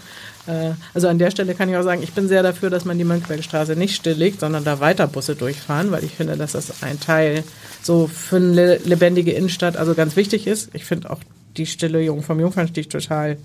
Äh, 0.47 0.73
also 0.95 1.09
an 1.09 1.19
der 1.19 1.31
Stelle 1.31 1.55
kann 1.55 1.69
ich 1.69 1.77
auch 1.77 1.83
sagen, 1.83 2.03
ich 2.03 2.13
bin 2.13 2.29
sehr 2.29 2.43
dafür, 2.43 2.71
dass 2.71 2.85
man 2.85 2.99
die 2.99 3.05
Mönckebergstraße 3.05 3.77
nicht 3.77 3.95
stilllegt, 3.95 4.41
sondern 4.41 4.65
da 4.65 4.81
weiter 4.81 5.07
Busse 5.07 5.35
durchfahren, 5.35 5.91
weil 5.91 6.05
ich 6.05 6.13
finde, 6.13 6.37
dass 6.37 6.53
das 6.53 6.83
ein 6.83 7.01
Teil 7.01 7.45
so 7.83 8.07
für 8.07 8.37
eine 8.37 8.77
lebendige 8.79 9.33
Innenstadt 9.33 9.77
also 9.77 9.95
ganz 9.95 10.17
wichtig 10.17 10.47
ist. 10.47 10.71
Ich 10.75 10.85
finde 10.85 11.11
auch 11.11 11.21
die 11.57 11.67
Stille 11.67 12.01
Jung 12.01 12.23
vom 12.23 12.41
Jungfernstich 12.41 12.89
total, 12.89 13.37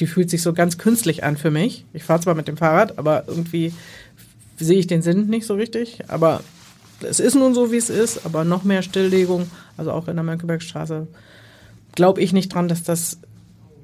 die 0.00 0.06
fühlt 0.06 0.28
sich 0.28 0.42
so 0.42 0.52
ganz 0.52 0.76
künstlich 0.78 1.24
an 1.24 1.36
für 1.36 1.50
mich. 1.50 1.84
Ich 1.92 2.02
fahre 2.02 2.20
zwar 2.20 2.34
mit 2.34 2.48
dem 2.48 2.56
Fahrrad, 2.56 2.98
aber 2.98 3.24
irgendwie 3.26 3.72
sehe 4.56 4.78
ich 4.78 4.86
den 4.86 5.02
Sinn 5.02 5.26
nicht 5.26 5.46
so 5.46 5.54
richtig. 5.54 5.98
Aber 6.08 6.40
es 7.02 7.20
ist 7.20 7.34
nun 7.34 7.54
so, 7.54 7.72
wie 7.72 7.76
es 7.76 7.90
ist, 7.90 8.24
aber 8.24 8.44
noch 8.44 8.64
mehr 8.64 8.82
Stilllegung, 8.82 9.50
also 9.76 9.92
auch 9.92 10.08
in 10.08 10.16
der 10.16 10.24
Mönckebergstraße, 10.24 11.06
glaube 11.94 12.20
ich 12.20 12.32
nicht 12.32 12.52
dran, 12.52 12.68
dass 12.68 12.82
das 12.82 13.18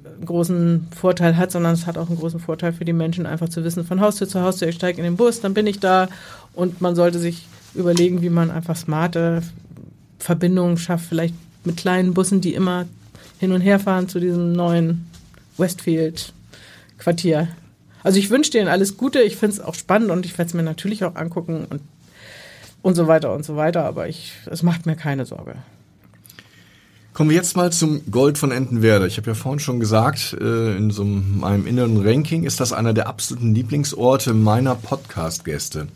einen 0.05 0.25
großen 0.25 0.87
Vorteil 0.95 1.37
hat, 1.37 1.51
sondern 1.51 1.73
es 1.73 1.87
hat 1.87 1.97
auch 1.97 2.07
einen 2.07 2.19
großen 2.19 2.39
Vorteil 2.39 2.73
für 2.73 2.85
die 2.85 2.93
Menschen, 2.93 3.25
einfach 3.25 3.49
zu 3.49 3.63
wissen, 3.63 3.85
von 3.85 4.01
Haustür 4.01 4.27
zu 4.27 4.41
Haustür, 4.41 4.67
ich 4.67 4.75
steige 4.75 4.99
in 4.99 5.03
den 5.03 5.17
Bus, 5.17 5.41
dann 5.41 5.53
bin 5.53 5.67
ich 5.67 5.79
da 5.79 6.09
und 6.53 6.81
man 6.81 6.95
sollte 6.95 7.19
sich 7.19 7.47
überlegen, 7.73 8.21
wie 8.21 8.29
man 8.29 8.51
einfach 8.51 8.75
smarte 8.75 9.41
Verbindungen 10.19 10.77
schafft, 10.77 11.05
vielleicht 11.07 11.33
mit 11.63 11.77
kleinen 11.77 12.13
Bussen, 12.13 12.41
die 12.41 12.53
immer 12.53 12.85
hin 13.39 13.51
und 13.51 13.61
her 13.61 13.79
fahren 13.79 14.07
zu 14.07 14.19
diesem 14.19 14.53
neuen 14.53 15.07
Westfield-Quartier. 15.57 17.47
Also 18.03 18.19
ich 18.19 18.29
wünsche 18.29 18.51
denen 18.51 18.67
alles 18.67 18.97
Gute, 18.97 19.21
ich 19.21 19.37
finde 19.37 19.55
es 19.55 19.61
auch 19.61 19.75
spannend 19.75 20.11
und 20.11 20.25
ich 20.25 20.37
werde 20.37 20.49
es 20.49 20.53
mir 20.53 20.63
natürlich 20.63 21.03
auch 21.03 21.15
angucken 21.15 21.65
und, 21.69 21.81
und 22.81 22.95
so 22.95 23.07
weiter 23.07 23.33
und 23.33 23.45
so 23.45 23.55
weiter, 23.55 23.85
aber 23.85 24.07
ich, 24.07 24.33
es 24.45 24.63
macht 24.63 24.85
mir 24.85 24.95
keine 24.95 25.25
Sorge. 25.25 25.55
Kommen 27.13 27.29
wir 27.29 27.35
jetzt 27.35 27.57
mal 27.57 27.73
zum 27.73 28.09
Gold 28.09 28.37
von 28.37 28.51
Entenwerder. 28.51 29.05
Ich 29.05 29.17
habe 29.17 29.27
ja 29.27 29.33
vorhin 29.33 29.59
schon 29.59 29.81
gesagt, 29.81 30.35
äh, 30.39 30.77
in 30.77 30.91
so 30.91 31.01
einem 31.01 31.67
inneren 31.67 32.01
Ranking 32.01 32.43
ist 32.43 32.61
das 32.61 32.71
einer 32.71 32.93
der 32.93 33.07
absoluten 33.07 33.53
Lieblingsorte 33.53 34.33
meiner 34.33 34.75
Podcast-Gäste. 34.75 35.87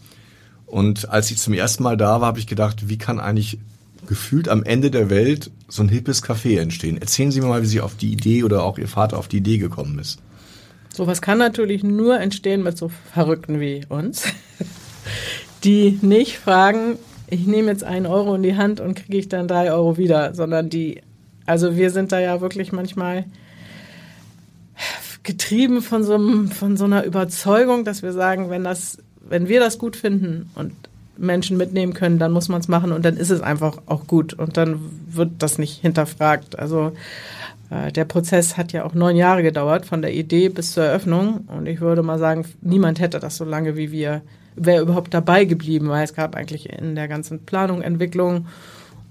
Und 0.66 1.10
als 1.10 1.32
ich 1.32 1.38
zum 1.38 1.54
ersten 1.54 1.84
Mal 1.84 1.96
da 1.96 2.20
war, 2.20 2.28
habe 2.28 2.40
ich 2.40 2.48
gedacht, 2.48 2.90
wie 2.90 2.98
kann 2.98 3.22
eigentlich 3.22 3.60
gefühlt 4.08 4.50
am 4.50 4.64
Ende 4.64 4.92
der 4.92 5.10
Welt 5.10 5.52
so 5.70 5.84
ein 5.84 5.90
hippes 5.90 6.22
Café 6.22 6.60
entstehen? 6.60 6.98
Erzählen 6.98 7.32
Sie 7.32 7.40
mir 7.40 7.48
mal, 7.48 7.62
wie 7.62 7.68
Sie 7.68 7.80
auf 7.80 7.96
die 7.96 8.12
Idee 8.12 8.44
oder 8.44 8.64
auch 8.64 8.78
Ihr 8.78 8.90
Vater 8.90 9.18
auf 9.18 9.30
die 9.30 9.38
Idee 9.38 9.58
gekommen 9.58 9.98
ist. 10.00 10.20
Sowas 10.96 11.22
kann 11.22 11.38
natürlich 11.38 11.84
nur 11.84 12.22
entstehen 12.22 12.64
mit 12.64 12.78
so 12.78 12.90
Verrückten 13.14 13.60
wie 13.60 13.82
uns, 13.90 14.24
die 15.66 16.00
nicht 16.02 16.38
fragen, 16.38 16.98
ich 17.28 17.46
nehme 17.46 17.70
jetzt 17.70 17.84
einen 17.84 18.06
Euro 18.06 18.36
in 18.36 18.44
die 18.44 18.56
Hand 18.56 18.80
und 18.80 18.96
kriege 18.96 19.18
ich 19.18 19.28
dann 19.28 19.50
drei 19.50 19.74
Euro 19.74 19.98
wieder, 19.98 20.34
sondern 20.34 20.70
die, 20.70 21.02
also 21.46 21.76
wir 21.76 21.92
sind 21.92 22.14
da 22.14 22.22
ja 22.22 22.40
wirklich 22.40 22.72
manchmal 22.72 23.26
getrieben 25.24 25.82
von 25.82 26.06
so, 26.06 26.14
einem, 26.14 26.48
von 26.50 26.78
so 26.78 26.86
einer 26.86 27.04
Überzeugung, 27.04 27.84
dass 27.84 28.02
wir 28.02 28.14
sagen, 28.14 28.50
wenn 28.50 28.64
das, 28.64 29.00
wenn 29.20 29.50
wir 29.50 29.60
das 29.60 29.78
gut 29.78 29.98
finden 29.98 30.50
und 30.56 30.72
Menschen 31.18 31.58
mitnehmen 31.58 31.94
können, 31.94 32.20
dann 32.20 32.32
muss 32.32 32.48
man 32.48 32.62
es 32.62 32.70
machen 32.70 32.94
und 32.94 33.04
dann 33.04 33.18
ist 33.18 33.32
es 33.32 33.42
einfach 33.42 33.80
auch 33.86 34.08
gut 34.08 34.34
und 34.34 34.56
dann 34.56 34.80
wird 35.10 35.32
das 35.40 35.58
nicht 35.58 35.82
hinterfragt. 35.82 36.58
Also 36.58 36.94
der 37.70 38.06
Prozess 38.06 38.58
hat 38.58 38.74
ja 38.74 38.86
auch 38.86 38.94
neun 38.94 39.16
Jahre 39.16 39.42
gedauert, 39.42 39.86
von 39.86 40.02
der 40.02 40.14
Idee 40.14 40.50
bis 40.50 40.74
zur 40.74 40.84
Eröffnung 40.84 41.48
und 41.48 41.66
ich 41.68 41.82
würde 41.82 42.04
mal 42.04 42.20
sagen, 42.20 42.46
niemand 42.62 43.00
hätte 43.00 43.20
das 43.20 43.38
so 43.38 43.46
lange 43.46 43.76
wie 43.76 43.92
wir 43.92 44.22
wäre 44.56 44.82
überhaupt 44.82 45.14
dabei 45.14 45.46
geblieben, 45.46 45.90
weil 45.90 46.04
es 46.04 46.14
gab 46.14 46.36
eigentlich 46.36 46.70
in 46.70 46.96
der 46.96 47.08
ganzen 47.08 47.46
Planung, 47.46 47.82
Entwicklung, 47.82 48.48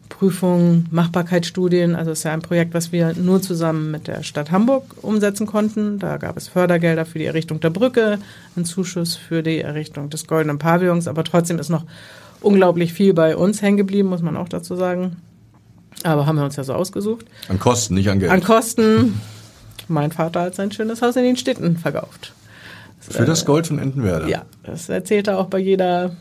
Prüfung, 0.09 0.87
Machbarkeitsstudien, 0.91 1.95
also 1.95 2.11
es 2.11 2.21
ist 2.21 2.25
ja 2.25 2.33
ein 2.33 2.43
Projekt, 2.43 2.75
was 2.75 2.93
wir 2.93 3.15
nur 3.15 3.43
zusammen 3.43 3.91
mit 3.91 4.07
der 4.07 4.23
Stadt 4.23 4.51
Hamburg 4.51 4.85
umsetzen 5.03 5.47
konnten. 5.47 5.99
Da 5.99 6.19
gab 6.19 6.37
es 6.37 6.49
Fördergelder 6.49 7.05
für 7.05 7.19
die 7.19 7.25
Errichtung 7.25 7.61
der 7.61 7.71
Brücke, 7.71 8.19
einen 8.55 8.65
Zuschuss 8.65 9.17
für 9.17 9.43
die 9.43 9.61
Errichtung 9.61 10.11
des 10.11 10.27
Goldenen 10.27 10.59
Pavillons, 10.59 11.09
aber 11.09 11.25
trotzdem 11.25 11.59
ist 11.59 11.71
noch 11.71 11.85
unglaublich 12.41 12.93
viel 12.93 13.15
bei 13.15 13.37
uns 13.37 13.63
hängen 13.63 13.79
geblieben, 13.79 14.09
muss 14.09 14.23
man 14.23 14.37
auch 14.37 14.49
dazu 14.49 14.77
sagen. 14.77 15.17
Aber 16.03 16.27
haben 16.27 16.37
wir 16.37 16.45
uns 16.45 16.57
ja 16.57 16.65
so 16.65 16.75
ausgesucht. 16.75 17.27
An 17.49 17.59
Kosten, 17.59 17.95
nicht 17.95 18.11
an 18.11 18.19
Geld. 18.19 18.31
An 18.31 18.43
Kosten. 18.43 19.21
Mein 19.89 20.13
Vater 20.13 20.43
hat 20.43 20.55
sein 20.55 20.73
schönes 20.73 21.03
Haus 21.03 21.17
in 21.17 21.25
den 21.25 21.37
Städten 21.37 21.77
verkauft. 21.77 22.33
Für 23.01 23.25
das 23.25 23.45
Gold 23.45 23.67
von 23.67 23.79
Entenwerder. 23.79 24.29
Ja, 24.29 24.45
das 24.63 24.89
erzählt 24.89 25.29
er 25.29 25.39
auch 25.39 25.47
bei 25.47 25.59
jeder, 25.59 26.17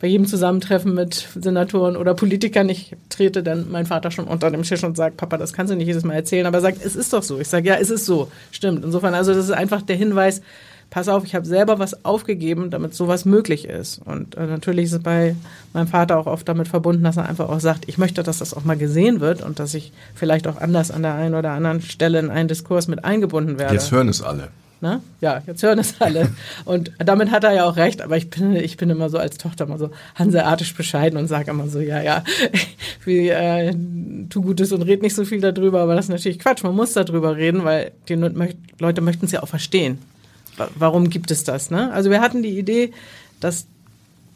bei 0.00 0.06
jedem 0.06 0.26
Zusammentreffen 0.26 0.94
mit 0.94 1.28
Senatoren 1.38 1.96
oder 1.96 2.14
Politikern. 2.14 2.68
Ich 2.70 2.96
trete 3.10 3.42
dann 3.42 3.70
mein 3.70 3.84
Vater 3.84 4.10
schon 4.10 4.26
unter 4.26 4.50
dem 4.50 4.62
Tisch 4.62 4.84
und 4.84 4.96
sagt, 4.96 5.18
Papa, 5.18 5.36
das 5.36 5.52
kannst 5.52 5.72
du 5.72 5.76
nicht 5.76 5.86
jedes 5.86 6.04
Mal 6.04 6.14
erzählen, 6.14 6.46
aber 6.46 6.58
er 6.58 6.62
sagt, 6.62 6.82
es 6.82 6.96
ist 6.96 7.12
doch 7.12 7.22
so. 7.22 7.38
Ich 7.38 7.48
sage, 7.48 7.68
ja, 7.68 7.74
es 7.76 7.90
ist 7.90 8.06
so. 8.06 8.30
Stimmt. 8.50 8.84
Insofern, 8.84 9.14
also 9.14 9.34
das 9.34 9.44
ist 9.44 9.50
einfach 9.50 9.82
der 9.82 9.96
Hinweis, 9.96 10.40
pass 10.90 11.08
auf, 11.08 11.24
ich 11.24 11.34
habe 11.34 11.46
selber 11.46 11.78
was 11.78 12.04
aufgegeben, 12.04 12.70
damit 12.70 12.94
sowas 12.94 13.24
möglich 13.24 13.66
ist. 13.66 14.00
Und 14.04 14.36
äh, 14.36 14.46
natürlich 14.46 14.86
ist 14.86 14.92
es 14.92 15.02
bei 15.02 15.36
meinem 15.72 15.88
Vater 15.88 16.18
auch 16.18 16.26
oft 16.26 16.48
damit 16.48 16.68
verbunden, 16.68 17.04
dass 17.04 17.16
er 17.16 17.28
einfach 17.28 17.48
auch 17.48 17.60
sagt, 17.60 17.88
ich 17.88 17.98
möchte, 17.98 18.22
dass 18.22 18.38
das 18.38 18.54
auch 18.54 18.64
mal 18.64 18.76
gesehen 18.76 19.20
wird 19.20 19.42
und 19.42 19.58
dass 19.58 19.74
ich 19.74 19.92
vielleicht 20.14 20.46
auch 20.46 20.60
anders 20.60 20.90
an 20.90 21.02
der 21.02 21.14
einen 21.14 21.34
oder 21.34 21.50
anderen 21.50 21.80
Stelle 21.80 22.18
in 22.18 22.30
einen 22.30 22.48
Diskurs 22.48 22.88
mit 22.88 23.04
eingebunden 23.04 23.58
werde. 23.58 23.74
Jetzt 23.74 23.90
hören 23.92 24.08
es 24.08 24.22
alle. 24.22 24.48
Ne? 24.82 25.00
Ja, 25.22 25.42
jetzt 25.46 25.62
hören 25.62 25.78
es 25.78 26.00
alle. 26.00 26.28
Und 26.66 26.92
damit 26.98 27.30
hat 27.30 27.44
er 27.44 27.52
ja 27.54 27.64
auch 27.64 27.76
recht, 27.76 28.02
aber 28.02 28.18
ich 28.18 28.28
bin, 28.28 28.54
ich 28.54 28.76
bin 28.76 28.90
immer 28.90 29.08
so 29.08 29.16
als 29.16 29.38
Tochter 29.38 29.64
immer 29.64 29.78
so 29.78 29.90
hanseatisch 30.14 30.74
bescheiden 30.74 31.18
und 31.18 31.28
sage 31.28 31.50
immer 31.50 31.66
so, 31.66 31.80
ja, 31.80 32.02
ja, 32.02 32.22
wie, 33.06 33.30
äh, 33.30 33.74
tu 34.28 34.42
Gutes 34.42 34.72
und 34.72 34.82
red 34.82 35.00
nicht 35.00 35.14
so 35.14 35.24
viel 35.24 35.40
darüber, 35.40 35.80
aber 35.80 35.94
das 35.94 36.06
ist 36.06 36.10
natürlich 36.10 36.38
Quatsch. 36.38 36.62
Man 36.62 36.76
muss 36.76 36.92
darüber 36.92 37.36
reden, 37.36 37.64
weil 37.64 37.92
die 38.10 38.16
Leute 38.78 39.00
möchten 39.00 39.24
es 39.24 39.32
ja 39.32 39.42
auch 39.42 39.48
verstehen. 39.48 39.98
Warum 40.74 41.10
gibt 41.10 41.30
es 41.30 41.44
das? 41.44 41.70
Ne? 41.70 41.92
Also 41.92 42.10
wir 42.10 42.20
hatten 42.20 42.42
die 42.42 42.58
Idee, 42.58 42.92
dass 43.40 43.66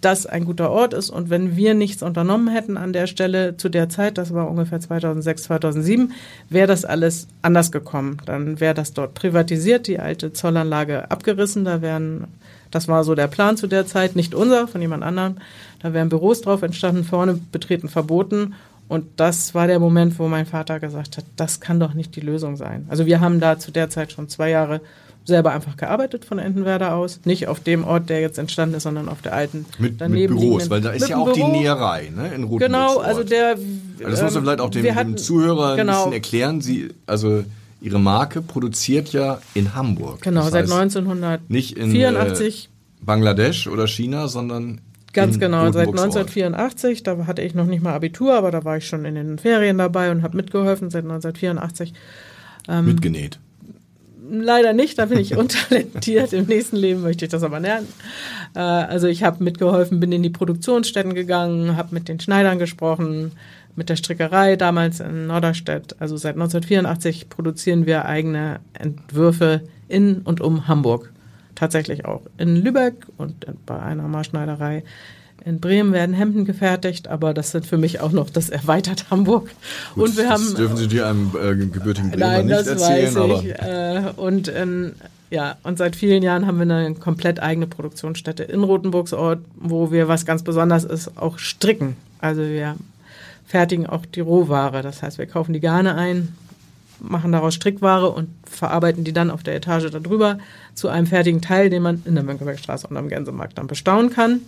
das 0.00 0.26
ein 0.26 0.44
guter 0.44 0.70
Ort 0.70 0.94
ist. 0.94 1.11
Und 1.11 1.30
wenn 1.30 1.56
wir 1.56 1.74
nichts 1.74 2.02
unternommen 2.02 2.48
hätten 2.48 2.76
an 2.76 2.92
der 2.92 3.06
Stelle 3.06 3.56
zu 3.56 3.68
der 3.68 3.88
Zeit, 3.88 4.18
das 4.18 4.33
war 4.33 4.50
ungefähr 4.50 4.80
2006, 4.80 5.42
2007, 5.44 6.12
wäre 6.48 6.66
das 6.66 6.85
alles 6.85 7.28
anders 7.42 7.70
gekommen. 7.70 8.18
Dann 8.26 8.61
wäre 8.61 8.74
das 8.74 8.92
dort 8.92 9.14
privatisiert, 9.14 9.87
die 9.87 9.98
alte 9.98 10.33
Zollanlage 10.33 11.11
abgerissen. 11.11 11.64
Da 11.64 11.83
wären, 11.83 12.24
das 12.70 12.88
war 12.88 13.04
so 13.04 13.14
der 13.14 13.28
Plan 13.28 13.56
zu 13.56 13.66
der 13.66 13.87
Zeit, 13.87 14.16
nicht 14.16 14.35
unser, 14.35 14.68
von 14.68 14.80
jemand 14.80 15.02
anderem. 15.02 15.37
Da 15.83 15.92
wären 15.92 16.09
Büros 16.09 16.40
drauf 16.40 16.62
entstanden, 16.62 17.04
vorne 17.04 17.38
betreten 17.52 17.88
verboten. 17.88 18.54
Und 18.88 19.06
das 19.16 19.54
war 19.54 19.66
der 19.66 19.78
Moment, 19.78 20.18
wo 20.18 20.26
mein 20.26 20.46
Vater 20.46 20.80
gesagt 20.80 21.16
hat, 21.16 21.24
das 21.37 21.61
kann 21.61 21.78
doch 21.78 21.94
nicht 21.94 22.16
die 22.16 22.20
Lösung 22.20 22.56
sein. 22.56 22.87
Also 22.88 23.06
wir 23.06 23.20
haben 23.20 23.38
da 23.38 23.59
zu 23.59 23.70
der 23.70 23.88
Zeit 23.88 24.11
schon 24.12 24.28
zwei 24.28 24.50
Jahre 24.50 24.80
selber 25.30 25.52
einfach 25.52 25.78
gearbeitet 25.78 26.26
von 26.26 26.38
Entenwerder 26.38 26.94
aus. 26.94 27.20
Nicht 27.24 27.48
auf 27.48 27.60
dem 27.60 27.84
Ort, 27.84 28.10
der 28.10 28.20
jetzt 28.20 28.38
entstanden 28.38 28.74
ist, 28.74 28.82
sondern 28.82 29.08
auf 29.08 29.22
der 29.22 29.32
alten. 29.32 29.64
Mit, 29.78 29.98
mit 30.08 30.28
Büros, 30.28 30.68
weil 30.68 30.82
da 30.82 30.90
ist 30.90 31.08
ja 31.08 31.16
auch 31.16 31.32
Büro. 31.32 31.52
die 31.52 31.58
Näherei 31.58 32.12
ne, 32.14 32.26
in 32.34 32.44
Rotenburg. 32.44 32.60
Genau, 32.60 32.98
also 32.98 33.24
der. 33.24 33.52
Also 33.52 34.10
das 34.10 34.22
muss 34.22 34.34
man 34.34 34.44
vielleicht 34.44 34.60
auch 34.60 34.70
dem, 34.70 34.94
hatten, 34.94 35.12
dem 35.12 35.16
Zuhörer 35.16 35.76
genau. 35.76 35.92
ein 35.92 35.96
bisschen 35.96 36.12
erklären. 36.12 36.60
Sie, 36.60 36.90
also 37.06 37.44
Ihre 37.80 37.98
Marke 37.98 38.42
produziert 38.42 39.12
ja 39.14 39.40
in 39.54 39.74
Hamburg. 39.74 40.20
Genau, 40.20 40.42
das 40.42 40.50
seit 40.50 40.64
1984. 40.64 41.48
Nicht 41.48 41.78
in 41.78 41.94
äh, 41.94 42.52
Bangladesch 43.00 43.66
oder 43.66 43.86
China, 43.86 44.28
sondern 44.28 44.82
Ganz 45.12 45.40
genau, 45.40 45.72
seit 45.72 45.88
1984, 45.88 47.02
da 47.02 47.26
hatte 47.26 47.42
ich 47.42 47.54
noch 47.54 47.66
nicht 47.66 47.82
mal 47.82 47.94
Abitur, 47.94 48.34
aber 48.34 48.52
da 48.52 48.64
war 48.64 48.76
ich 48.76 48.86
schon 48.86 49.04
in 49.04 49.16
den 49.16 49.38
Ferien 49.38 49.76
dabei 49.78 50.12
und 50.12 50.22
habe 50.22 50.36
mitgeholfen 50.36 50.88
seit 50.90 51.02
1984. 51.02 51.94
Ähm, 52.68 52.86
Mitgenäht 52.86 53.40
leider 54.30 54.72
nicht, 54.72 54.98
da 54.98 55.06
bin 55.06 55.18
ich 55.18 55.36
untalentiert. 55.36 56.32
Im 56.32 56.46
nächsten 56.46 56.76
Leben 56.76 57.02
möchte 57.02 57.24
ich 57.24 57.30
das 57.30 57.42
aber 57.42 57.60
lernen. 57.60 57.88
Äh, 58.54 58.60
also 58.60 59.06
ich 59.06 59.22
habe 59.22 59.42
mitgeholfen, 59.42 60.00
bin 60.00 60.12
in 60.12 60.22
die 60.22 60.30
Produktionsstätten 60.30 61.14
gegangen, 61.14 61.76
habe 61.76 61.94
mit 61.94 62.08
den 62.08 62.20
Schneidern 62.20 62.58
gesprochen, 62.58 63.32
mit 63.76 63.88
der 63.88 63.96
Strickerei 63.96 64.56
damals 64.56 65.00
in 65.00 65.26
Norderstedt. 65.26 65.96
Also 66.00 66.16
seit 66.16 66.34
1984 66.34 67.28
produzieren 67.28 67.86
wir 67.86 68.04
eigene 68.04 68.60
Entwürfe 68.74 69.62
in 69.88 70.22
und 70.22 70.40
um 70.40 70.68
Hamburg. 70.68 71.12
Tatsächlich 71.54 72.04
auch 72.04 72.22
in 72.38 72.56
Lübeck 72.56 73.06
und 73.16 73.46
bei 73.66 73.78
einer 73.78 74.08
Marschneiderei 74.08 74.82
in 75.44 75.61
Bremen 75.61 75.92
werden 75.92 76.14
Hemden 76.14 76.44
gefertigt, 76.44 77.09
aber 77.09 77.35
das 77.35 77.50
sind 77.50 77.66
für 77.66 77.79
mich 77.79 78.00
auch 78.00 78.12
noch 78.12 78.31
das 78.31 78.50
erweitert 78.50 79.11
Hamburg. 79.11 79.50
Gut, 79.94 80.09
und 80.09 80.16
wir 80.16 80.24
das 80.24 80.33
haben 80.33 80.55
dürfen 80.55 80.76
Sie 80.76 80.88
dir 80.88 81.07
einem 81.07 81.31
äh, 81.35 81.55
gebürtigen 81.55 82.11
Bremer 82.11 82.26
nein, 82.26 82.46
nicht 82.46 82.59
das 82.59 82.66
erzählen, 82.66 83.14
weiß 83.14 83.42
ich. 83.42 83.50
Äh, 83.50 84.12
und 84.16 84.48
in, 84.48 84.92
ja, 85.31 85.57
und 85.62 85.79
seit 85.79 85.96
vielen 85.96 86.22
Jahren 86.22 86.46
haben 86.46 86.59
wir 86.59 86.74
eine 86.74 86.94
komplett 86.94 87.40
eigene 87.40 87.66
Produktionsstätte 87.66 88.42
in 88.42 88.62
Rotenburgsort, 88.62 89.40
wo 89.57 89.90
wir 89.90 90.09
was 90.09 90.26
ganz 90.26 90.42
Besonderes 90.42 90.85
ist, 90.85 91.16
auch 91.16 91.38
stricken. 91.38 91.96
Also 92.18 92.42
wir 92.42 92.76
fertigen 93.46 93.87
auch 93.87 94.05
die 94.07 94.20
Rohware. 94.20 94.83
Das 94.83 95.03
heißt, 95.03 95.18
wir 95.18 95.26
kaufen 95.26 95.53
die 95.53 95.61
Garne 95.61 95.94
ein, 95.94 96.35
machen 97.00 97.33
daraus 97.33 97.55
Strickware 97.55 98.11
und 98.11 98.29
verarbeiten 98.44 99.05
die 99.05 99.12
dann 99.12 99.31
auf 99.31 99.42
der 99.42 99.57
Etage 99.57 99.90
darüber 99.90 100.38
zu 100.74 100.88
einem 100.88 101.07
fertigen 101.07 101.40
Teil, 101.40 101.70
den 101.70 101.83
man 101.83 102.03
in 102.05 102.14
der 102.14 102.24
Mönckebergstraße 102.24 102.87
und 102.87 102.96
am 102.96 103.09
Gänsemarkt 103.09 103.57
dann 103.57 103.66
bestaunen 103.66 104.11
kann 104.11 104.42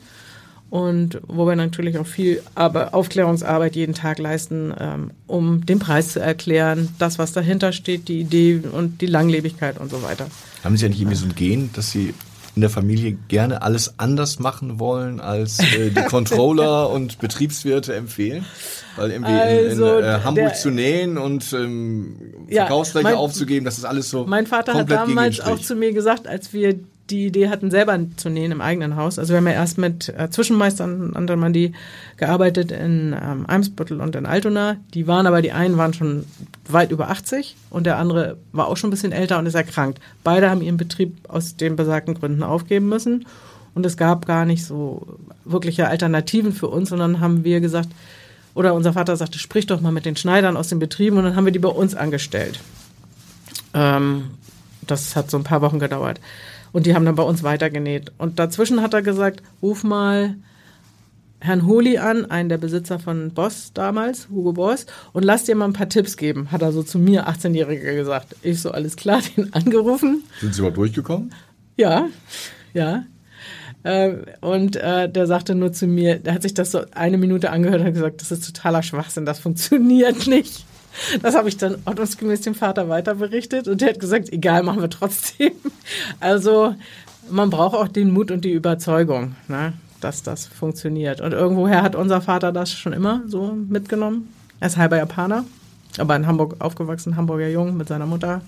und 0.73 1.21
wo 1.27 1.47
wir 1.47 1.55
natürlich 1.55 1.99
auch 1.99 2.07
viel 2.07 2.43
Aufklärungsarbeit 2.55 3.77
jeden 3.77 3.93
Tag 3.93 4.19
leisten, 4.19 4.73
ähm, 4.81 5.11
um 5.27 5.67
den 5.67 5.79
Preis 5.79 6.15
zu 6.15 6.21
erklären, 6.21 6.89
das, 6.99 7.19
was 7.19 7.33
dahinter 7.33 7.73
steht, 7.73 8.09
die 8.09 8.21
Idee 8.21 8.63
und 8.73 9.03
die 9.03 9.07
Langlebigkeit 9.07 9.79
und 9.79 9.91
so 9.91 10.03
weiter. 10.03 10.29
Haben 10.65 10.79
Sie 10.79 10.85
ja 10.85 10.89
nicht 10.89 11.03
irgendwie 11.03 11.19
so 11.19 11.27
ein 11.27 11.35
Gen, 11.35 11.69
dass 11.75 11.91
Sie 11.91 12.15
in 12.55 12.63
der 12.63 12.71
Familie 12.71 13.19
gerne 13.29 13.61
alles 13.61 13.99
anders 13.99 14.39
machen 14.39 14.81
wollen, 14.81 15.21
als 15.21 15.59
äh, 15.59 15.91
die 15.91 16.03
Controller 16.09 16.89
und 16.89 17.19
Betriebswirte 17.19 17.95
empfehlen? 17.95 18.47
Weil 18.97 19.11
irgendwie 19.11 19.33
also 19.33 19.99
in, 19.99 19.99
in 19.99 20.05
äh, 20.05 20.21
Hamburg 20.25 20.49
der, 20.49 20.55
zu 20.55 20.71
nähen 20.71 21.19
und 21.19 21.53
ähm, 21.53 22.17
Verkaufsfläche 22.49 23.09
ja, 23.09 23.11
mein, 23.11 23.19
aufzugeben, 23.19 23.67
das 23.67 23.77
ist 23.77 23.85
alles 23.85 24.09
so. 24.09 24.25
Mein 24.25 24.47
Vater 24.47 24.73
hat 24.73 24.91
damals 24.91 25.39
auch 25.41 25.59
zu 25.59 25.75
mir 25.75 25.93
gesagt, 25.93 26.27
als 26.27 26.55
wir 26.55 26.81
die 27.13 27.27
Idee 27.27 27.49
hatten, 27.49 27.71
selber 27.71 27.99
zu 28.17 28.31
nähen 28.31 28.53
im 28.53 28.61
eigenen 28.61 28.97
Haus. 28.97 29.19
Also 29.19 29.33
wir 29.33 29.39
haben 29.39 29.47
ja 29.47 29.53
erst 29.53 29.79
mit 29.79 30.09
äh, 30.09 30.31
Zwischenmeistern 30.31 31.15
an 31.15 31.27
der 31.27 31.37
man 31.37 31.53
die 31.53 31.73
gearbeitet 32.17 32.73
in 32.73 33.15
ähm, 33.21 33.45
Eimsbüttel 33.47 34.01
und 34.01 34.17
in 34.17 34.27
Altona. 34.27 34.77
Die 34.95 35.07
waren 35.07 35.27
aber, 35.27 35.43
die 35.43 35.53
einen 35.53 35.77
waren 35.77 35.95
schon 35.95 36.25
weit 36.69 36.91
über 36.91 37.11
80 37.11 37.57
und 37.71 37.85
der 37.85 37.99
andere 37.99 38.39
war 38.53 38.67
auch 38.67 38.77
schon 38.77 38.89
ein 38.89 38.93
bisschen 38.93 39.13
älter 39.13 39.39
und 39.39 39.47
ist 39.47 39.55
erkrankt. 39.55 40.01
Beide 40.25 40.51
haben 40.51 40.63
ihren 40.63 40.77
Betrieb 40.77 41.17
aus 41.29 41.57
den 41.57 41.77
besagten 41.77 42.15
Gründen 42.15 42.43
aufgeben 42.43 42.89
müssen. 42.89 43.27
Und 43.75 43.87
es 43.87 43.97
gab 43.97 44.27
gar 44.27 44.45
nicht 44.45 44.65
so 44.65 45.19
wirkliche 45.45 45.89
Alternativen 45.89 46.53
für 46.53 46.69
uns, 46.69 46.91
sondern 46.91 47.21
haben 47.21 47.45
wir 47.45 47.61
gesagt, 47.61 47.89
oder 48.55 48.75
unser 48.75 48.93
Vater 48.93 49.17
sagte, 49.17 49.39
sprich 49.39 49.67
doch 49.67 49.81
mal 49.81 49.93
mit 49.93 50.05
den 50.05 50.17
Schneidern 50.17 50.57
aus 50.57 50.69
den 50.69 50.79
Betrieben 50.79 51.17
und 51.17 51.25
dann 51.25 51.37
haben 51.37 51.47
wir 51.47 51.53
die 51.53 51.59
bei 51.59 51.71
uns 51.71 51.95
angestellt. 51.95 52.61
Ähm, 53.73 54.33
das 54.87 55.17
hat 55.17 55.31
so 55.31 55.39
ein 55.39 55.45
paar 55.45 55.63
Wochen 55.63 55.79
gedauert. 55.79 56.21
Und 56.73 56.87
die 56.87 56.95
haben 56.95 57.05
dann 57.05 57.15
bei 57.15 57.23
uns 57.23 57.43
weitergenäht. 57.43 58.13
Und 58.19 58.39
dazwischen 58.39 58.81
hat 58.81 58.95
er 58.95 59.03
gesagt, 59.03 59.43
ruf 59.61 59.85
mal 59.85 60.37
Herrn 61.43 61.67
Holi 61.67 61.99
an, 61.99 62.31
einen 62.31 62.49
der 62.49 62.59
Besitzer 62.59 62.99
von 62.99 63.33
Boss 63.33 63.73
damals, 63.75 64.29
Hugo 64.29 64.53
Boss, 64.53 64.87
und 65.13 65.25
lass 65.25 65.45
dir 65.45 65.57
mal 65.57 65.65
ein 65.65 65.73
paar 65.73 65.89
Tipps 65.89 66.17
geben, 66.17 66.53
hat 66.53 66.63
er 66.63 66.73
so 66.73 66.83
zu 66.85 66.99
mir, 66.99 67.29
18-Jähriger, 67.29 67.95
gesagt. 67.95 68.37
Ich 68.43 68.61
so, 68.61 68.71
alles 68.71 68.97
klar, 68.97 69.21
den 69.37 69.53
angerufen. 69.53 70.23
Sind 70.41 70.55
Sie 70.55 70.61
überhaupt 70.61 70.79
durchgekommen? 70.79 71.35
Ja, 71.77 72.09
ja. 72.75 73.05
Äh, 73.83 74.19
und 74.41 74.77
äh, 74.77 75.11
der 75.11 75.27
sagte 75.27 75.57
nur 75.57 75.73
zu 75.73 75.89
mir, 75.89 76.21
der 76.21 76.35
hat 76.35 76.43
sich 76.43 76.55
das 76.55 76.71
so 76.71 76.83
eine 76.93 77.19
Minute 77.19 77.51
angehört 77.51 77.81
und 77.81 77.87
hat 77.89 77.95
gesagt, 77.95 78.21
das 78.21 78.31
ist 78.31 78.47
totaler 78.47 78.85
Schwachsinn, 78.85 79.27
das 79.27 79.41
funktioniert 79.41 80.27
nicht. 80.29 80.65
Das 81.23 81.35
habe 81.35 81.49
ich 81.49 81.57
dann 81.57 81.77
ordnungsgemäß 81.85 82.43
dem 82.43 82.55
Vater 82.55 82.89
weiter 82.89 83.15
berichtet 83.15 83.69
und 83.69 83.81
der 83.81 83.91
hat 83.91 84.01
gesagt, 84.01 84.33
egal, 84.33 84.63
machen 84.63 84.81
wir 84.81 84.91
trotzdem. 84.91 85.53
Also 86.21 86.75
man 87.31 87.51
braucht 87.51 87.77
auch 87.77 87.89
den 87.89 88.11
Mut 88.11 88.31
und 88.31 88.45
die 88.45 88.53
Überzeugung, 88.53 89.37
ne, 89.49 89.73
dass 90.01 90.23
das 90.23 90.47
funktioniert. 90.47 91.21
Und 91.21 91.33
irgendwoher 91.33 91.83
hat 91.83 91.95
unser 91.95 92.21
Vater 92.21 92.53
das 92.53 92.73
schon 92.73 92.93
immer 92.93 93.23
so 93.27 93.57
mitgenommen. 93.69 94.29
Er 94.61 94.69
ist 94.69 94.77
halber 94.77 94.97
Japaner, 94.97 95.45
aber 95.99 96.17
in 96.17 96.27
Hamburg 96.27 96.57
aufgewachsen, 96.61 97.17
Hamburger 97.17 97.49
Jung 97.49 97.77
mit 97.77 97.89
seiner 97.89 98.07
Mutter. 98.07 98.43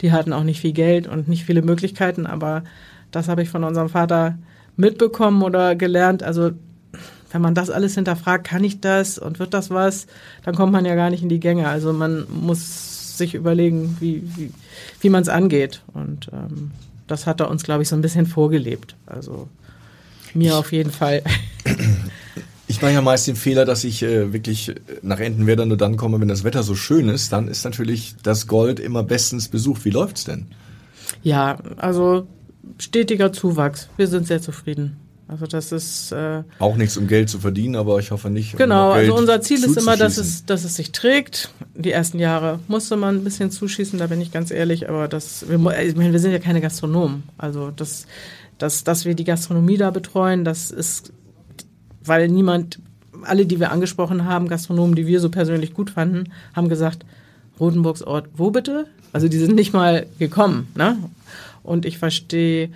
Die 0.00 0.12
hatten 0.12 0.32
auch 0.32 0.44
nicht 0.44 0.60
viel 0.60 0.72
Geld 0.72 1.06
und 1.06 1.28
nicht 1.28 1.44
viele 1.44 1.62
Möglichkeiten, 1.62 2.26
aber 2.26 2.62
das 3.10 3.28
habe 3.28 3.42
ich 3.42 3.48
von 3.48 3.64
unserem 3.64 3.88
Vater 3.88 4.38
mitbekommen 4.76 5.42
oder 5.42 5.74
gelernt. 5.74 6.22
Also 6.22 6.52
wenn 7.30 7.42
man 7.42 7.54
das 7.54 7.70
alles 7.70 7.94
hinterfragt, 7.94 8.46
kann 8.46 8.64
ich 8.64 8.80
das 8.80 9.18
und 9.18 9.38
wird 9.38 9.54
das 9.54 9.70
was, 9.70 10.06
dann 10.44 10.54
kommt 10.54 10.72
man 10.72 10.84
ja 10.84 10.94
gar 10.94 11.10
nicht 11.10 11.22
in 11.22 11.28
die 11.28 11.40
Gänge. 11.40 11.68
Also 11.68 11.92
man 11.92 12.26
muss 12.30 13.16
sich 13.18 13.34
überlegen, 13.34 13.96
wie, 14.00 14.22
wie, 14.36 14.52
wie 15.00 15.10
man 15.10 15.22
es 15.22 15.28
angeht. 15.28 15.82
Und 15.92 16.28
ähm, 16.32 16.70
das 17.06 17.26
hat 17.26 17.40
er 17.40 17.50
uns, 17.50 17.64
glaube 17.64 17.82
ich, 17.82 17.88
so 17.88 17.96
ein 17.96 18.02
bisschen 18.02 18.26
vorgelebt. 18.26 18.96
Also 19.06 19.48
mir 20.34 20.56
auf 20.56 20.72
jeden 20.72 20.90
Fall. 20.90 21.22
Ich 22.70 22.82
mache 22.82 22.92
ja 22.92 23.00
meist 23.00 23.26
den 23.26 23.34
Fehler, 23.34 23.64
dass 23.64 23.82
ich 23.82 24.02
äh, 24.02 24.30
wirklich 24.34 24.74
nach 25.00 25.20
Entenwerder 25.20 25.64
nur 25.64 25.78
dann 25.78 25.96
komme, 25.96 26.20
wenn 26.20 26.28
das 26.28 26.44
Wetter 26.44 26.62
so 26.62 26.74
schön 26.74 27.08
ist. 27.08 27.32
Dann 27.32 27.48
ist 27.48 27.64
natürlich 27.64 28.14
das 28.22 28.46
Gold 28.46 28.78
immer 28.78 29.02
bestens 29.02 29.48
besucht. 29.48 29.86
Wie 29.86 29.90
läuft's 29.90 30.24
denn? 30.24 30.48
Ja, 31.22 31.58
also 31.78 32.26
stetiger 32.78 33.32
Zuwachs. 33.32 33.88
Wir 33.96 34.06
sind 34.06 34.26
sehr 34.26 34.42
zufrieden. 34.42 34.98
Also 35.28 35.46
das 35.46 35.72
ist 35.72 36.10
äh, 36.10 36.42
auch 36.58 36.76
nichts, 36.76 36.96
um 36.96 37.06
Geld 37.06 37.28
zu 37.28 37.38
verdienen, 37.38 37.76
aber 37.76 37.98
ich 37.98 38.10
hoffe 38.10 38.30
nicht. 38.30 38.56
Genau, 38.56 38.88
um 38.88 38.96
also 38.96 39.14
unser 39.14 39.42
Ziel 39.42 39.62
ist 39.62 39.76
immer, 39.76 39.98
dass 39.98 40.16
es, 40.16 40.46
dass 40.46 40.64
es 40.64 40.76
sich 40.76 40.90
trägt. 40.90 41.50
Die 41.74 41.92
ersten 41.92 42.18
Jahre 42.18 42.60
musste 42.66 42.96
man 42.96 43.16
ein 43.16 43.24
bisschen 43.24 43.50
zuschießen, 43.50 43.98
da 43.98 44.06
bin 44.06 44.22
ich 44.22 44.32
ganz 44.32 44.50
ehrlich, 44.50 44.88
aber 44.88 45.06
das, 45.06 45.44
wir, 45.46 45.56
ich 45.82 45.96
meine, 45.96 46.12
wir 46.12 46.18
sind 46.18 46.32
ja 46.32 46.38
keine 46.38 46.62
Gastronomen. 46.62 47.24
Also 47.36 47.70
das, 47.70 48.06
das, 48.56 48.84
dass 48.84 49.04
wir 49.04 49.14
die 49.14 49.24
Gastronomie 49.24 49.76
da 49.76 49.90
betreuen, 49.90 50.46
das 50.46 50.70
ist, 50.70 51.12
weil 52.02 52.28
niemand, 52.28 52.80
alle, 53.22 53.44
die 53.44 53.60
wir 53.60 53.70
angesprochen 53.70 54.24
haben, 54.24 54.48
Gastronomen, 54.48 54.94
die 54.94 55.06
wir 55.06 55.20
so 55.20 55.28
persönlich 55.28 55.74
gut 55.74 55.90
fanden, 55.90 56.32
haben 56.56 56.70
gesagt, 56.70 57.04
Rotenburgs 57.60 58.02
Ort, 58.02 58.30
wo 58.34 58.50
bitte? 58.50 58.86
Also 59.12 59.28
die 59.28 59.38
sind 59.38 59.54
nicht 59.54 59.74
mal 59.74 60.06
gekommen, 60.18 60.68
ne? 60.74 60.96
Und 61.62 61.84
ich 61.84 61.98
verstehe 61.98 62.70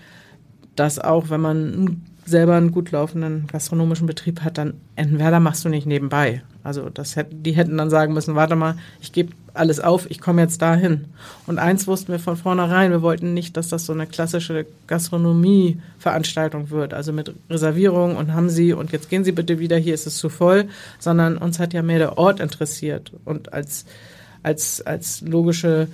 das 0.77 0.99
auch, 0.99 1.31
wenn 1.31 1.41
man 1.41 2.03
selber 2.25 2.55
einen 2.55 2.73
gut 2.73 2.91
laufenden 2.91 3.47
gastronomischen 3.51 4.07
Betrieb 4.07 4.43
hat, 4.43 4.59
dann 4.59 4.75
Entenwerder 4.97 5.41
machst 5.41 5.65
du 5.65 5.69
nicht 5.69 5.87
nebenbei. 5.87 6.43
Also 6.65 6.89
das 6.89 7.17
hätten, 7.17 7.43
die 7.43 7.53
hätten 7.53 7.77
dann 7.77 7.91
sagen 7.91 8.15
müssen, 8.15 8.37
warte 8.37 8.55
mal, 8.55 8.77
ich 9.01 9.13
gebe 9.13 9.33
alles 9.55 9.81
auf, 9.81 10.09
ich 10.11 10.21
komme 10.21 10.43
jetzt 10.43 10.63
dahin. 10.63 11.07
Und 11.47 11.59
eins 11.59 11.87
wussten 11.87 12.13
wir 12.13 12.21
von 12.21 12.37
vornherein, 12.37 12.93
wir 12.93 13.03
wollten 13.03 13.35
nicht, 13.35 13.57
dass 13.57 13.69
das 13.69 13.87
so 13.87 13.93
eine 13.93 14.07
klassische 14.07 14.67
Gastronomie-Veranstaltung 14.87 16.71
wird, 16.71 16.95
also 16.95 17.13
mit 17.13 17.35
Reservierung 17.51 18.17
und 18.17 18.33
haben 18.33 18.49
Sie 18.49 18.73
und 18.73 18.93
jetzt 18.93 19.11
gehen 19.11 19.25
Sie 19.25 19.33
bitte 19.33 19.59
wieder, 19.59 19.77
hier 19.77 19.95
ist 19.95 20.07
es 20.07 20.17
zu 20.19 20.29
voll, 20.29 20.69
sondern 21.01 21.37
uns 21.37 21.59
hat 21.59 21.73
ja 21.75 21.83
mehr 21.83 21.99
der 21.99 22.19
Ort 22.19 22.39
interessiert 22.39 23.13
und 23.25 23.53
als, 23.53 23.85
als, 24.43 24.81
als 24.81 25.21
logische 25.23 25.89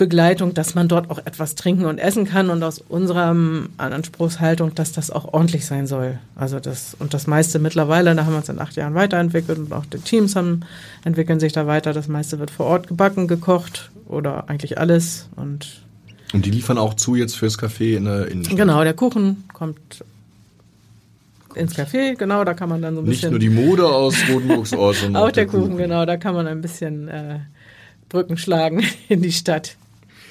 Begleitung, 0.00 0.54
dass 0.54 0.74
man 0.74 0.88
dort 0.88 1.10
auch 1.10 1.18
etwas 1.18 1.56
trinken 1.56 1.84
und 1.84 1.98
essen 1.98 2.24
kann 2.24 2.48
und 2.48 2.62
aus 2.62 2.82
unserer 2.88 3.36
Anspruchshaltung, 3.76 4.74
dass 4.74 4.92
das 4.92 5.10
auch 5.10 5.34
ordentlich 5.34 5.66
sein 5.66 5.86
soll. 5.86 6.18
Also 6.34 6.58
das 6.58 6.96
und 6.98 7.12
das 7.12 7.26
meiste 7.26 7.58
mittlerweile, 7.58 8.14
da 8.14 8.24
haben 8.24 8.32
wir 8.32 8.38
uns 8.38 8.48
in 8.48 8.58
acht 8.58 8.76
Jahren 8.76 8.94
weiterentwickelt 8.94 9.58
und 9.58 9.72
auch 9.74 9.84
die 9.84 9.98
Teams 9.98 10.36
haben, 10.36 10.62
entwickeln 11.04 11.38
sich 11.38 11.52
da 11.52 11.66
weiter. 11.66 11.92
Das 11.92 12.08
meiste 12.08 12.38
wird 12.38 12.50
vor 12.50 12.64
Ort 12.64 12.88
gebacken, 12.88 13.28
gekocht 13.28 13.90
oder 14.06 14.48
eigentlich 14.48 14.78
alles 14.78 15.28
und 15.36 15.82
und 16.32 16.46
die 16.46 16.50
liefern 16.50 16.78
auch 16.78 16.94
zu 16.94 17.14
jetzt 17.14 17.36
fürs 17.36 17.58
Café 17.58 17.96
in 17.96 18.06
der 18.06 18.28
Innenstadt. 18.28 18.56
Genau, 18.56 18.82
der 18.82 18.94
Kuchen 18.94 19.44
kommt 19.52 20.02
ins 21.54 21.76
Café, 21.76 22.14
genau, 22.16 22.44
da 22.44 22.54
kann 22.54 22.70
man 22.70 22.80
dann 22.80 22.94
so 22.94 23.02
ein 23.02 23.04
Nicht 23.04 23.20
bisschen. 23.20 23.34
Nicht 23.34 23.54
nur 23.54 23.62
die 23.62 23.68
Mode 23.68 23.86
aus 23.86 24.14
Rotenburgs 24.32 24.72
Ort, 24.72 24.96
sondern 24.96 25.22
auch 25.22 25.30
der, 25.30 25.44
der 25.44 25.46
Kuchen, 25.46 25.72
Kuchen, 25.72 25.76
genau, 25.76 26.06
da 26.06 26.16
kann 26.16 26.34
man 26.34 26.46
ein 26.46 26.62
bisschen 26.62 27.08
äh, 27.08 27.40
Brücken 28.08 28.38
schlagen 28.38 28.82
in 29.08 29.20
die 29.20 29.32
Stadt. 29.32 29.76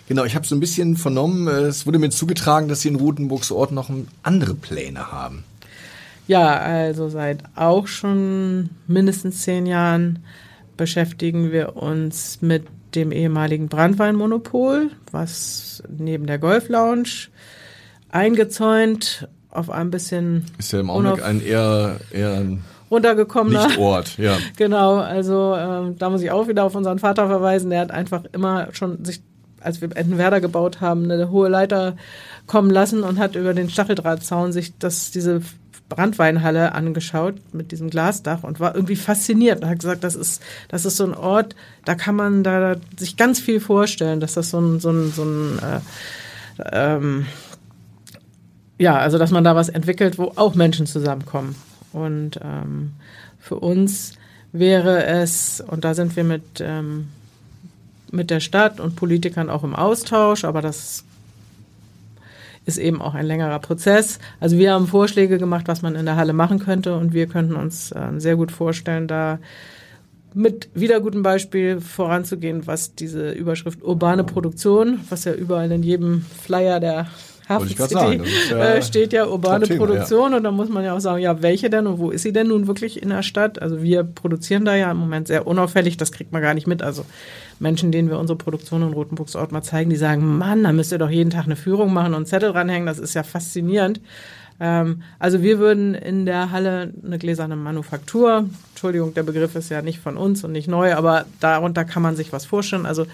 Genau, 0.10 0.26
ich 0.26 0.34
habe 0.34 0.46
so 0.46 0.56
ein 0.56 0.60
bisschen 0.60 0.98
vernommen, 0.98 1.48
äh, 1.48 1.68
es 1.68 1.86
wurde 1.86 2.00
mir 2.00 2.10
zugetragen, 2.10 2.68
dass 2.68 2.82
Sie 2.82 2.90
in 2.90 2.96
Rotenburgs 2.96 3.52
Ort 3.52 3.72
noch 3.72 3.92
andere 4.24 4.56
Pläne 4.56 5.12
haben. 5.12 5.44
Ja, 6.28 6.58
also 6.58 7.10
seit 7.10 7.44
auch 7.56 7.86
schon 7.88 8.72
mindestens 8.88 9.44
zehn 9.44 9.68
Jahren 9.68 10.20
beschäftigen 10.78 11.52
wir 11.52 11.76
uns 11.76 12.42
mit 12.42 12.66
dem 12.96 13.12
ehemaligen 13.12 13.68
Brandweinmonopol, 13.68 14.90
was 15.12 15.84
neben 15.88 16.26
der 16.26 16.40
Golf 16.40 16.70
Lounge 16.70 17.28
eingezäunt 18.10 19.28
auf 19.52 19.70
ein 19.70 19.92
bisschen. 19.92 20.46
Ist 20.58 20.74
ja 20.74 20.80
im 20.80 20.90
Augenblick 20.90 21.24
ein 21.24 21.40
eher, 21.40 22.00
eher 22.12 22.34
ein 22.34 22.64
runtergekommener. 22.90 23.68
Nicht 23.68 23.78
Ort, 23.78 24.18
ja. 24.18 24.38
genau, 24.58 24.96
also 24.96 25.56
ähm, 25.56 25.98
da 26.00 26.10
muss 26.10 26.24
ich 26.24 26.32
auch 26.32 26.48
wieder 26.48 26.64
auf 26.64 26.74
unseren 26.74 26.98
Vater 26.98 27.28
verweisen. 27.28 27.70
Der 27.70 27.82
hat 27.82 27.92
einfach 27.92 28.24
immer 28.34 28.70
schon 28.74 29.06
sich 29.06 29.22
als 29.62 29.82
wir 29.82 29.96
Entenwerder 29.96 30.42
gebaut 30.42 30.82
haben, 30.82 31.10
eine 31.10 31.30
hohe 31.30 31.50
Leiter 31.50 31.96
kommen 32.48 32.70
lassen 32.70 33.04
und 33.04 33.20
hat 33.20 33.36
über 33.36 33.54
den 33.54 33.70
Stacheldrahtzaun 33.70 34.52
sich 34.52 34.78
das, 34.78 35.12
diese 35.12 35.42
Brandweinhalle 35.90 36.74
angeschaut 36.74 37.36
mit 37.52 37.72
diesem 37.72 37.90
Glasdach 37.90 38.44
und 38.44 38.60
war 38.60 38.76
irgendwie 38.76 38.96
fasziniert 38.96 39.62
und 39.62 39.70
hat 39.70 39.80
gesagt, 39.80 40.04
das 40.04 40.16
ist, 40.16 40.42
das 40.68 40.86
ist 40.86 40.98
so 40.98 41.06
ein 41.06 41.16
Ort, 41.16 41.56
da 41.84 41.96
kann 41.96 42.16
man 42.16 42.44
da 42.44 42.76
sich 42.98 43.18
ganz 43.18 43.40
viel 43.40 43.60
vorstellen, 43.60 44.20
dass 44.20 44.34
das 44.34 44.52
so 44.52 44.60
ein, 44.60 44.80
so 44.80 44.92
ein, 44.92 45.12
so 45.12 45.24
ein 45.24 45.60
äh, 45.60 45.80
ähm, 46.72 47.26
ja, 48.78 48.98
also 48.98 49.18
dass 49.18 49.32
man 49.32 49.44
da 49.44 49.56
was 49.56 49.70
entwickelt, 49.70 50.18
wo 50.18 50.32
auch 50.36 50.56
Menschen 50.56 50.86
zusammenkommen. 50.86 51.56
Und 51.92 52.40
ähm, 52.42 52.94
für 53.40 53.56
uns 53.56 54.14
wäre 54.52 55.06
es, 55.06 55.62
und 55.66 55.84
da 55.84 55.94
sind 55.94 56.16
wir 56.16 56.24
mit 56.24 56.44
ähm, 56.62 57.10
mit 58.12 58.30
der 58.30 58.40
Stadt 58.40 58.80
und 58.80 58.96
Politikern 58.96 59.50
auch 59.50 59.64
im 59.64 59.76
Austausch, 59.76 60.44
aber 60.44 60.62
das 60.62 61.04
ist 62.66 62.78
eben 62.78 63.02
auch 63.02 63.16
ein 63.16 63.26
längerer 63.26 63.60
Prozess. 63.60 64.20
Also 64.40 64.58
wir 64.58 64.74
haben 64.74 64.88
Vorschläge 64.88 65.38
gemacht, 65.38 65.68
was 65.68 65.82
man 65.82 65.96
in 65.96 66.06
der 66.06 66.16
Halle 66.16 66.34
machen 66.34 66.60
könnte 66.60 66.96
und 66.96 67.14
wir 67.14 67.28
könnten 67.28 67.56
uns 67.56 67.92
äh, 67.92 68.12
sehr 68.18 68.36
gut 68.36 68.52
vorstellen, 68.52 69.08
da 69.08 69.40
mit 70.34 70.70
wieder 70.74 71.00
gutem 71.02 71.24
Beispiel 71.24 71.82
voranzugehen, 71.82 72.68
was 72.68 72.94
diese 72.94 73.32
Überschrift 73.32 73.82
urbane 73.84 74.24
Produktion, 74.24 75.00
was 75.10 75.26
ja 75.26 75.34
überall 75.34 75.72
in 75.72 75.82
jedem 75.82 76.22
Flyer 76.22 76.80
der 76.80 77.08
Hafen 77.50 77.68
City 77.68 77.94
sagen, 77.94 78.24
ja 78.52 78.58
äh, 78.76 78.82
steht 78.82 79.12
ja 79.12 79.28
urbane 79.28 79.66
Produktion 79.66 80.32
ja. 80.32 80.38
und 80.38 80.44
da 80.44 80.52
muss 80.52 80.70
man 80.70 80.86
ja 80.86 80.96
auch 80.96 81.00
sagen, 81.00 81.22
ja, 81.22 81.42
welche 81.42 81.70
denn 81.70 81.88
und 81.88 81.98
wo 81.98 82.12
ist 82.12 82.22
sie 82.22 82.32
denn 82.32 82.48
nun 82.48 82.68
wirklich 82.68 83.02
in 83.02 83.10
der 83.10 83.24
Stadt? 83.24 83.62
Also 83.62 83.82
wir 83.82 84.04
produzieren 84.04 84.66
da 84.66 84.76
ja 84.76 84.92
im 84.92 84.98
Moment 84.98 85.28
sehr 85.28 85.48
unauffällig, 85.48 85.98
das 85.98 86.12
kriegt 86.12 86.32
man 86.32 86.42
gar 86.44 86.54
nicht 86.54 86.68
mit. 86.68 86.84
Also 86.84 87.06
Menschen, 87.60 87.92
denen 87.92 88.10
wir 88.10 88.20
unsere 88.20 88.38
Produktion 88.38 88.84
in 88.84 88.94
Rotenburgsort 88.94 89.52
mal 89.52 89.64
zeigen, 89.64 89.90
die 89.90 89.96
sagen, 89.96 90.38
Mann, 90.38 90.64
da 90.64 90.72
müsst 90.72 90.92
ihr 90.92 91.00
doch 91.00 91.10
jeden 91.10 91.32
Tag 91.32 91.46
eine 91.46 91.56
Führung 91.56 91.92
machen 91.92 92.10
und 92.10 92.18
einen 92.18 92.26
Zettel 92.28 92.54
dranhängen, 92.54 92.86
das 92.86 93.00
ist 93.00 93.16
ja 93.16 93.24
faszinierend. 93.24 94.00
Ähm, 94.60 95.04
also 95.20 95.42
wir 95.42 95.60
würden 95.60 95.96
in 95.96 96.26
der 96.26 96.52
Halle 96.52 96.94
eine 97.04 97.18
gläserne 97.18 97.56
Manufaktur, 97.56 98.50
Entschuldigung, 98.72 99.14
der 99.14 99.24
Begriff 99.24 99.56
ist 99.56 99.70
ja 99.70 99.82
nicht 99.82 100.00
von 100.00 100.18
uns 100.18 100.44
und 100.44 100.52
nicht 100.52 100.68
neu, 100.68 100.94
aber 100.96 101.26
darunter 101.40 101.86
kann 101.86 102.04
man 102.04 102.16
sich 102.16 102.34
was 102.34 102.46
vorstellen. 102.46 102.86
Also 102.86 103.06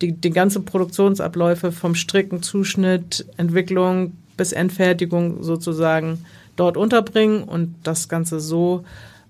die, 0.00 0.12
die 0.12 0.30
ganze 0.30 0.60
Produktionsabläufe 0.60 1.72
vom 1.72 1.94
Stricken, 1.94 2.42
Zuschnitt, 2.42 3.26
Entwicklung 3.36 4.12
bis 4.36 4.52
Endfertigung 4.52 5.42
sozusagen 5.42 6.24
dort 6.56 6.76
unterbringen 6.76 7.42
und 7.42 7.74
das 7.82 8.08
Ganze 8.08 8.40
so 8.40 8.84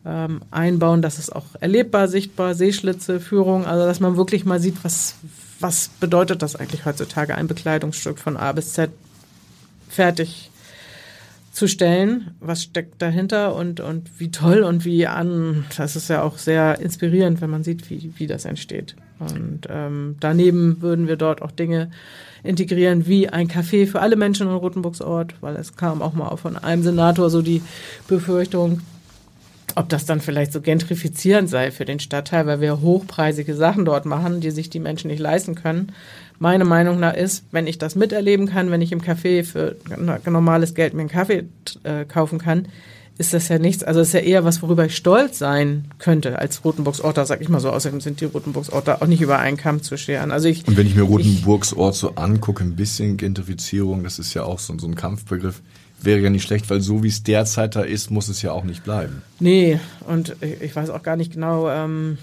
ähm, 0.05 0.41
einbauen, 0.51 1.03
dass 1.03 1.19
es 1.19 1.31
auch 1.31 1.45
erlebbar, 1.61 2.09
sichtbar, 2.09 2.55
Seeschlitze, 2.55 3.21
Führung, 3.21 3.67
also 3.67 3.85
dass 3.85 4.01
man 4.01 4.17
wirklich 4.17 4.45
mal 4.45 4.61
sieht, 4.61 4.83
was, 4.83 5.17
was 5.61 5.91
bedeutet 6.01 6.43
das 6.43 6.57
eigentlich 6.57 6.87
heutzutage, 6.87 7.35
ein 7.35 7.47
Bekleidungsstück 7.47 8.19
von 8.19 8.37
A 8.37 8.53
bis 8.53 8.73
Z 8.73 8.91
fertig 9.89 10.50
zu 11.51 11.67
stellen, 11.67 12.31
was 12.41 12.63
steckt 12.63 13.03
dahinter 13.03 13.55
und, 13.57 13.81
und 13.81 14.09
wie 14.19 14.31
toll 14.31 14.63
und 14.63 14.85
wie 14.85 15.07
an, 15.07 15.65
das 15.77 15.97
ist 15.97 16.09
ja 16.09 16.23
auch 16.23 16.39
sehr 16.39 16.81
inspirierend, 16.81 17.41
wenn 17.41 17.51
man 17.51 17.65
sieht, 17.65 17.91
wie, 17.91 18.13
wie 18.17 18.27
das 18.27 18.45
entsteht. 18.45 18.95
Und 19.19 19.67
ähm, 19.69 20.17
daneben 20.21 20.81
würden 20.81 21.09
wir 21.09 21.17
dort 21.17 21.43
auch 21.43 21.51
Dinge 21.51 21.91
integrieren 22.43 23.07
wie 23.07 23.29
ein 23.29 23.49
Café 23.49 23.87
für 23.87 24.01
alle 24.01 24.17
Menschen 24.17 24.47
in 24.47 24.55
Rotenburgsort, 24.55 25.35
weil 25.41 25.57
es 25.57 25.77
kam 25.77 26.01
auch 26.03 26.15
mal 26.15 26.35
von 26.37 26.57
einem 26.57 26.83
Senator 26.83 27.29
so 27.29 27.43
die 27.43 27.63
Befürchtung, 28.09 28.81
ob 29.77 29.89
das 29.89 30.05
dann 30.05 30.21
vielleicht 30.21 30.53
so 30.53 30.61
gentrifizierend 30.61 31.49
sei 31.49 31.71
für 31.71 31.85
den 31.85 32.01
Stadtteil, 32.01 32.47
weil 32.47 32.61
wir 32.61 32.81
hochpreisige 32.81 33.55
Sachen 33.55 33.85
dort 33.85 34.07
machen, 34.07 34.41
die 34.41 34.51
sich 34.51 34.71
die 34.71 34.81
Menschen 34.81 35.09
nicht 35.09 35.21
leisten 35.21 35.55
können. 35.55 35.93
Meine 36.39 36.65
Meinung 36.65 36.99
nach 36.99 37.15
ist, 37.15 37.45
wenn 37.51 37.67
ich 37.67 37.79
das 37.79 37.97
miterleben 37.97 38.47
kann, 38.47 38.71
wenn 38.71 38.81
ich 38.81 38.93
im 38.93 39.03
Café 39.03 39.45
für 39.45 39.77
normales 40.25 40.75
Geld 40.75 40.95
mir 40.95 41.01
einen 41.01 41.11
Kaffee 41.11 41.45
äh, 41.83 42.05
kaufen 42.07 42.39
kann, 42.39 42.67
ist 43.21 43.35
das 43.35 43.49
ja 43.49 43.59
nichts, 43.59 43.85
also 43.85 44.01
ist 44.01 44.15
ja 44.15 44.21
eher 44.21 44.47
was, 44.47 44.63
worüber 44.63 44.87
ich 44.87 44.97
stolz 44.97 45.39
sein 45.39 45.85
könnte 45.99 46.39
als 46.39 46.65
Rotenburgsorter, 46.65 47.27
sag 47.27 47.43
ich 47.43 47.51
mal 47.51 47.61
so. 47.61 47.69
Außerdem 47.69 48.01
sind 48.01 48.23
die 48.23 48.25
Rotenburgsorter 48.25 49.03
auch 49.03 49.07
nicht 49.07 49.21
über 49.21 49.39
einen 49.39 49.59
Kamm 49.59 49.83
zu 49.83 49.99
scheren. 49.99 50.31
Also 50.31 50.49
ich, 50.49 50.67
Und 50.67 50.79
wenn 50.79 50.87
ich 50.87 50.95
mir 50.95 51.03
Rotenburgsort 51.03 51.95
so 51.95 52.15
angucke, 52.15 52.65
ein 52.65 52.77
bisschen 52.77 53.19
Gentrifizierung, 53.19 54.05
das 54.05 54.19
ist 54.19 54.33
ja 54.33 54.45
auch 54.45 54.59
so, 54.59 54.79
so 54.79 54.87
ein 54.87 54.95
Kampfbegriff, 54.95 55.61
wäre 56.05 56.21
ja 56.21 56.31
nicht 56.31 56.45
schlecht, 56.45 56.71
weil 56.71 56.81
so 56.81 57.03
wie 57.03 57.09
es 57.09 57.23
derzeit 57.23 57.77
da 57.77 57.83
ist, 57.83 58.11
muss 58.11 58.29
es 58.29 58.43
ja 58.43 58.53
auch 58.53 58.65
nicht 58.65 58.85
bleiben. 58.85 59.23
Nee, 59.39 59.81
und 60.07 60.37
ich 60.41 60.75
weiß 60.75 60.91
auch 60.91 61.03
gar 61.03 61.17
nicht 61.17 61.33
genau, 61.33 61.69
ähm, 61.69 62.19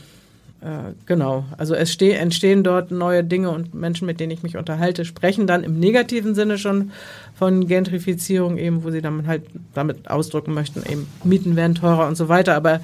äh, 0.62 0.94
genau. 1.06 1.46
Also 1.58 1.76
es 1.76 1.94
steh, 1.94 2.12
entstehen 2.12 2.64
dort 2.64 2.90
neue 2.90 3.24
Dinge 3.24 3.52
und 3.52 3.74
Menschen, 3.74 4.08
mit 4.08 4.20
denen 4.20 4.32
ich 4.32 4.44
mich 4.44 4.58
unterhalte, 4.58 5.06
sprechen 5.06 5.46
dann 5.46 5.64
im 5.64 5.80
negativen 5.80 6.34
Sinne 6.34 6.58
schon 6.58 6.92
von 7.36 7.68
Gentrifizierung, 7.68 8.58
eben, 8.58 8.84
wo 8.84 8.90
sie 8.90 9.02
dann 9.02 9.28
halt 9.28 9.44
damit 9.74 10.10
ausdrücken 10.10 10.54
möchten, 10.54 10.82
eben 10.90 11.08
Mieten 11.24 11.56
werden 11.56 11.76
teurer 11.76 12.08
und 12.08 12.18
so 12.18 12.28
weiter. 12.28 12.56
Aber 12.56 12.82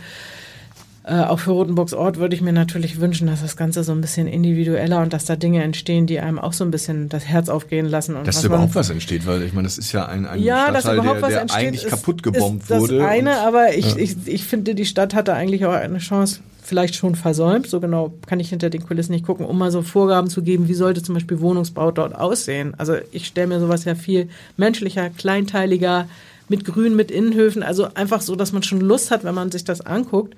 äh, 1.06 1.16
auch 1.22 1.39
für 1.39 1.52
Rotenburgs 1.52 1.94
Ort 1.94 2.18
würde 2.18 2.34
ich 2.34 2.42
mir 2.42 2.54
natürlich 2.54 3.02
wünschen, 3.02 3.28
dass 3.28 3.42
das 3.42 3.58
Ganze 3.58 3.84
so 3.84 3.92
ein 3.92 4.00
bisschen 4.00 4.26
individueller 4.26 5.02
und 5.02 5.12
dass 5.12 5.26
da 5.26 5.36
Dinge 5.36 5.62
entstehen, 5.62 6.08
die 6.08 6.20
einem 6.22 6.39
auch 6.39 6.54
so 6.54 6.63
ein 6.63 6.72
bisschen 6.72 7.10
das 7.10 7.26
Herz 7.26 7.50
aufgehen 7.50 7.88
lassen. 7.88 8.16
Und 8.16 8.26
dass 8.26 8.38
was 8.38 8.46
überhaupt 8.46 8.74
was 8.74 8.89
entsteht, 8.89 9.28
weil 9.28 9.44
ich 9.44 9.52
meine, 9.52 9.68
das 9.68 9.78
ist 9.78 9.92
ja 9.92 10.06
ein, 10.06 10.26
ein 10.26 10.42
ja, 10.42 10.70
Stadtteil, 10.70 11.02
der, 11.02 11.22
was 11.22 11.30
der 11.30 11.42
entsteht, 11.42 11.60
eigentlich 11.62 11.84
ist, 11.84 11.89
kaputt 11.89 12.24
gebombt 12.24 12.63
ist 12.63 12.72
das 12.72 12.80
wurde. 12.80 13.06
eine, 13.06 13.32
und- 13.32 13.38
aber 13.38 13.74
ich, 13.76 13.96
ja. 13.96 13.98
ich, 13.98 14.16
ich 14.26 14.46
finde, 14.46 14.76
die 14.76 14.86
Stadt 14.86 15.13
hatte 15.13 15.34
eigentlich 15.34 15.66
auch 15.66 15.74
eine 15.74 15.98
Chance, 15.98 16.39
vielleicht 16.62 16.96
schon 16.96 17.16
versäumt, 17.16 17.68
so 17.68 17.82
genau 17.82 18.13
kann 18.26 18.39
ich 18.39 18.48
hinter 18.48 18.70
den 18.70 18.86
Kulissen 18.86 19.12
nicht 19.12 19.26
gucken, 19.26 19.46
um 19.46 19.58
mal 19.58 19.72
so 19.72 19.82
Vorgaben 19.82 20.30
zu 20.30 20.42
geben, 20.42 20.70
wie 20.70 20.74
sollte 20.74 21.04
zum 21.04 21.16
Beispiel 21.16 21.42
Wohnungsbau 21.42 21.92
dort 21.92 22.16
aussehen. 22.16 22.76
Also 22.78 22.96
ich 23.12 23.28
stelle 23.28 23.48
mir 23.48 23.60
sowas 23.60 23.84
ja 23.84 23.96
viel 23.96 24.30
menschlicher, 24.56 25.10
kleinteiliger, 25.10 26.08
mit 26.50 26.66
Grün, 26.66 26.96
mit 26.96 27.10
Innenhöfen, 27.10 27.63
also 27.63 27.88
einfach 27.94 28.22
so, 28.22 28.36
dass 28.36 28.52
man 28.52 28.63
schon 28.63 28.82
Lust 28.82 29.12
hat, 29.12 29.24
wenn 29.24 29.36
man 29.36 29.52
sich 29.52 29.63
das 29.63 29.82
anguckt. 29.82 30.36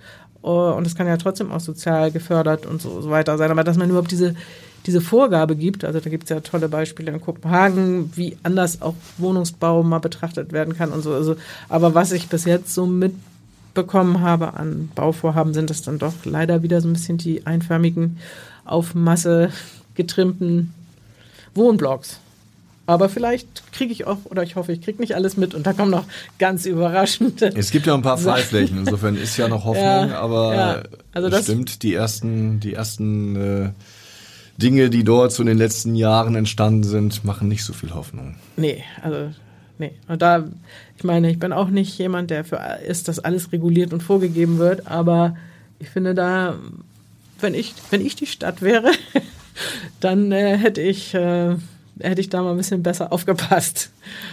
Oh, 0.47 0.75
Und 0.77 0.85
es 0.85 0.93
kann 0.93 1.07
ja 1.07 1.17
trotzdem 1.17 1.51
auch 1.51 1.59
sozial 1.59 2.11
gefördert 2.11 2.67
und 2.67 2.79
so, 2.79 3.01
so 3.01 3.09
weiter 3.09 3.35
sein, 3.35 3.49
aber 3.49 3.63
dass 3.63 3.77
man 3.77 3.89
überhaupt 3.89 4.11
diese, 4.11 4.35
diese 4.85 5.01
Vorgabe 5.01 5.55
gibt, 5.55 5.83
also 5.83 5.99
da 5.99 6.07
gibt 6.07 6.25
es 6.25 6.29
ja 6.29 6.39
tolle 6.41 6.69
Beispiele 6.69 7.11
in 7.11 7.19
Kopenhagen, 7.19 8.11
wie 8.15 8.37
anders 8.43 8.83
auch 8.83 8.93
Wohnungsbau 9.17 9.81
mal 9.81 9.97
betrachtet 9.97 10.53
werden 10.53 10.77
kann 10.77 10.91
und 10.91 11.01
so. 11.01 11.15
Also, 11.15 11.35
aber 11.67 11.95
was 11.95 12.11
ich 12.11 12.29
bis 12.29 12.45
jetzt 12.45 12.75
so 12.75 12.85
mitbekommen 12.85 14.21
habe 14.21 14.53
an 14.53 14.91
Bauvorhaben, 14.93 15.55
sind 15.55 15.71
es 15.71 15.81
dann 15.81 15.97
doch 15.97 16.13
leider 16.25 16.61
wieder 16.61 16.79
so 16.79 16.89
ein 16.89 16.93
bisschen 16.93 17.17
die 17.17 17.47
einförmigen, 17.47 18.19
auf 18.65 18.93
Masse 18.93 19.49
getrimmten 19.95 20.75
Wohnblocks. 21.55 22.19
Aber 22.87 23.09
vielleicht 23.09 23.71
kriege 23.73 23.91
ich 23.91 24.05
auch, 24.05 24.19
oder 24.25 24.43
ich 24.43 24.55
hoffe, 24.55 24.71
ich 24.71 24.81
kriege 24.81 24.99
nicht 25.01 25.15
alles 25.15 25.37
mit 25.37 25.55
und 25.55 25.65
da 25.65 25.73
kommen 25.73 25.89
noch 25.91 26.05
ganz 26.37 26.65
überraschende. 26.67 27.51
Es 27.55 27.71
gibt 27.71 27.87
ja 27.87 27.95
ein 27.95 28.01
paar. 28.03 28.17
Freiflächen, 28.17 28.77
insofern 28.79 29.15
ist 29.15 29.35
ja 29.37 29.47
noch 29.47 29.65
Hoffnung, 29.65 29.83
Ja, 29.83 30.19
aber 30.19 30.55
ja. 30.55 30.83
Also 31.13 31.29
das- 31.29 31.43
stimmt, 31.45 31.81
die 31.83 31.93
ersten, 31.95 32.59
die 32.59 32.73
ersten 32.73 33.35
äh, 33.35 33.69
Dinge, 34.61 34.89
die 34.89 35.03
dort 35.03 35.31
so 35.31 35.41
in 35.41 35.47
den 35.47 35.57
letzten 35.57 35.95
Jahren 35.95 36.35
entstanden 36.35 36.83
sind, 36.83 37.23
machen 37.25 37.47
nicht 37.47 37.63
so 37.63 37.73
viel 37.73 37.93
Hoffnung. 37.93 38.35
Nee, 38.55 38.83
also 39.01 39.31
nee. 39.79 39.91
Und 40.07 40.21
da, 40.21 40.43
ich 40.97 41.03
meine, 41.03 41.29
ich 41.31 41.39
bin 41.39 41.51
auch 41.53 41.69
nicht 41.69 41.97
jemand, 41.97 42.29
der 42.29 42.45
für 42.45 42.59
ist, 42.87 43.07
dass 43.07 43.17
alles 43.19 43.51
reguliert 43.51 43.93
und 43.93 44.03
vorgegeben 44.03 44.59
wird, 44.59 44.87
aber 44.87 45.35
ich 45.79 45.89
finde 45.89 46.13
da, 46.13 46.55
wenn 47.41 47.53
ich, 47.55 47.73
wenn 47.89 48.05
ich 48.05 48.15
die 48.15 48.27
Stadt 48.27 48.61
wäre, 48.61 48.91
dann 49.99 50.31
äh, 50.31 50.57
hätte 50.57 50.81
ich, 50.81 51.13
äh, 51.15 51.55
hätte 51.99 52.21
ich 52.21 52.29
da 52.29 52.41
mal 52.41 52.51
ein 52.51 52.57
bisschen 52.57 52.83
besser 52.83 53.11
aufgepasst. 53.13 53.89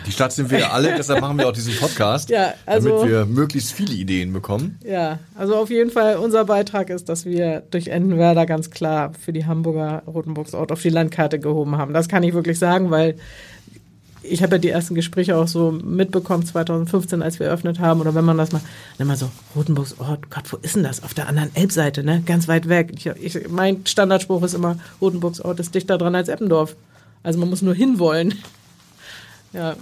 Die 0.07 0.12
Stadt 0.12 0.33
sind 0.33 0.51
wir 0.51 0.59
ja 0.61 0.70
alle, 0.70 0.94
deshalb 0.96 1.20
machen 1.20 1.38
wir 1.38 1.48
auch 1.48 1.53
diesen 1.53 1.75
Podcast, 1.77 2.31
Ja, 2.31 2.55
also- 2.66 2.88
damit 2.98 3.11
wir 3.11 3.27
möglichst 3.27 3.72
viele 3.72 3.94
Ideen 3.94 4.33
bekommen. 4.33 4.79
Ja, 4.85 5.18
also 5.37 5.57
auf 5.57 5.70
jeden 5.70 5.90
Fall 5.90 6.16
unser 6.16 6.44
Beitrag 6.44 6.90
ist, 6.90 7.09
dass 7.09 7.25
wir 7.25 7.62
durch 7.70 7.88
Endenwerder 7.88 8.46
ganz 8.46 8.70
klar 8.70 9.12
für 9.18 9.33
die 9.33 9.46
Hamburger 9.46 10.03
Rotenburgsort 10.07 10.72
auf 10.72 10.83
die 10.83 10.90
Landkarte 10.90 11.38
gehoben 11.38 11.77
haben. 11.77 11.92
Das 11.94 12.09
kann 12.09 12.22
ich 12.22 12.35
wirklich 12.35 12.59
sagen, 12.59 12.90
weil 12.90 13.16
ich 14.25 14.42
habe 14.42 14.55
ja 14.55 14.59
die 14.59 14.68
ersten 14.68 14.94
Gespräche 14.94 15.37
auch 15.37 15.48
so 15.48 15.72
mitbekommen 15.72 16.46
2015, 16.46 17.22
als 17.22 17.40
wir 17.40 17.48
eröffnet 17.48 17.81
haben. 17.81 18.01
Oder 18.01 18.14
wenn 18.14 18.25
man 18.25 18.38
das 18.38 18.53
mal, 18.53 18.61
dann 18.98 19.09
mal 19.09 19.16
so, 19.16 19.29
Rotenburgsort, 19.57 20.31
Gott, 20.31 20.44
wo 20.53 20.59
ist 20.59 20.77
denn 20.77 20.85
das? 20.85 21.03
Auf 21.03 21.12
der 21.12 21.29
anderen 21.29 21.51
Elbseite, 21.57 22.05
ne? 22.05 22.22
Ganz 22.25 22.46
weit 22.46 22.68
weg. 22.68 22.92
Ich, 22.96 23.07
ich, 23.07 23.48
mein 23.48 23.85
Standardspruch 23.85 24.42
ist 24.44 24.55
immer, 24.55 24.77
Rotenburgsort 25.01 25.59
ist 25.59 25.75
dichter 25.75 25.98
dran 25.98 26.14
als 26.14 26.29
Eppendorf. 26.29 26.77
Also 27.22 27.38
man 27.38 27.50
muss 27.50 27.62
nur 27.62 27.74
hinwollen. 27.74 28.35
Ja, 29.52 29.76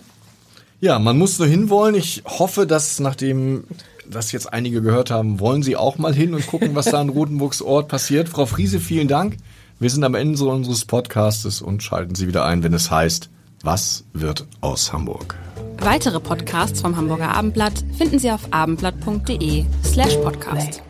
Ja, 0.81 0.99
man 0.99 1.19
muss 1.19 1.39
nur 1.39 1.49
hinwollen. 1.49 1.95
Ich 1.95 2.23
hoffe, 2.27 2.67
dass 2.67 2.99
nachdem 3.01 3.65
das 4.09 4.33
jetzt 4.33 4.53
einige 4.53 4.83
gehört 4.83 5.11
haben, 5.11 5.39
wollen 5.41 5.63
sie 5.63 5.77
auch 5.77 5.99
mal 5.99 6.15
hin 6.15 6.35
und 6.35 6.47
gucken, 6.47 6.75
was 6.75 6.87
da 6.87 7.01
in 7.01 7.09
Rotenburgs 7.11 7.63
Ort 7.63 7.89
passiert. 7.89 8.29
Frau 8.29 8.47
Friese, 8.47 8.81
vielen 8.81 9.09
Dank. 9.09 9.37
Wir 9.79 9.91
sind 9.91 10.05
am 10.05 10.15
Ende 10.15 10.45
unseres 10.45 10.85
Podcastes 10.85 11.63
und 11.63 11.83
schalten 11.83 12.15
Sie 12.15 12.27
wieder 12.27 12.45
ein, 12.45 12.63
wenn 12.63 12.75
es 12.75 12.91
heißt, 12.91 13.31
was 13.63 14.05
wird 14.13 14.47
aus 14.61 14.93
Hamburg? 14.93 15.37
Weitere 15.79 16.21
Podcasts 16.21 16.81
vom 16.81 16.97
Hamburger 16.97 17.35
Abendblatt 17.35 17.85
finden 17.97 18.19
Sie 18.19 18.31
auf 18.31 18.53
abendblatt.de 18.53 19.65
slash 19.85 20.17
podcast. 20.17 20.83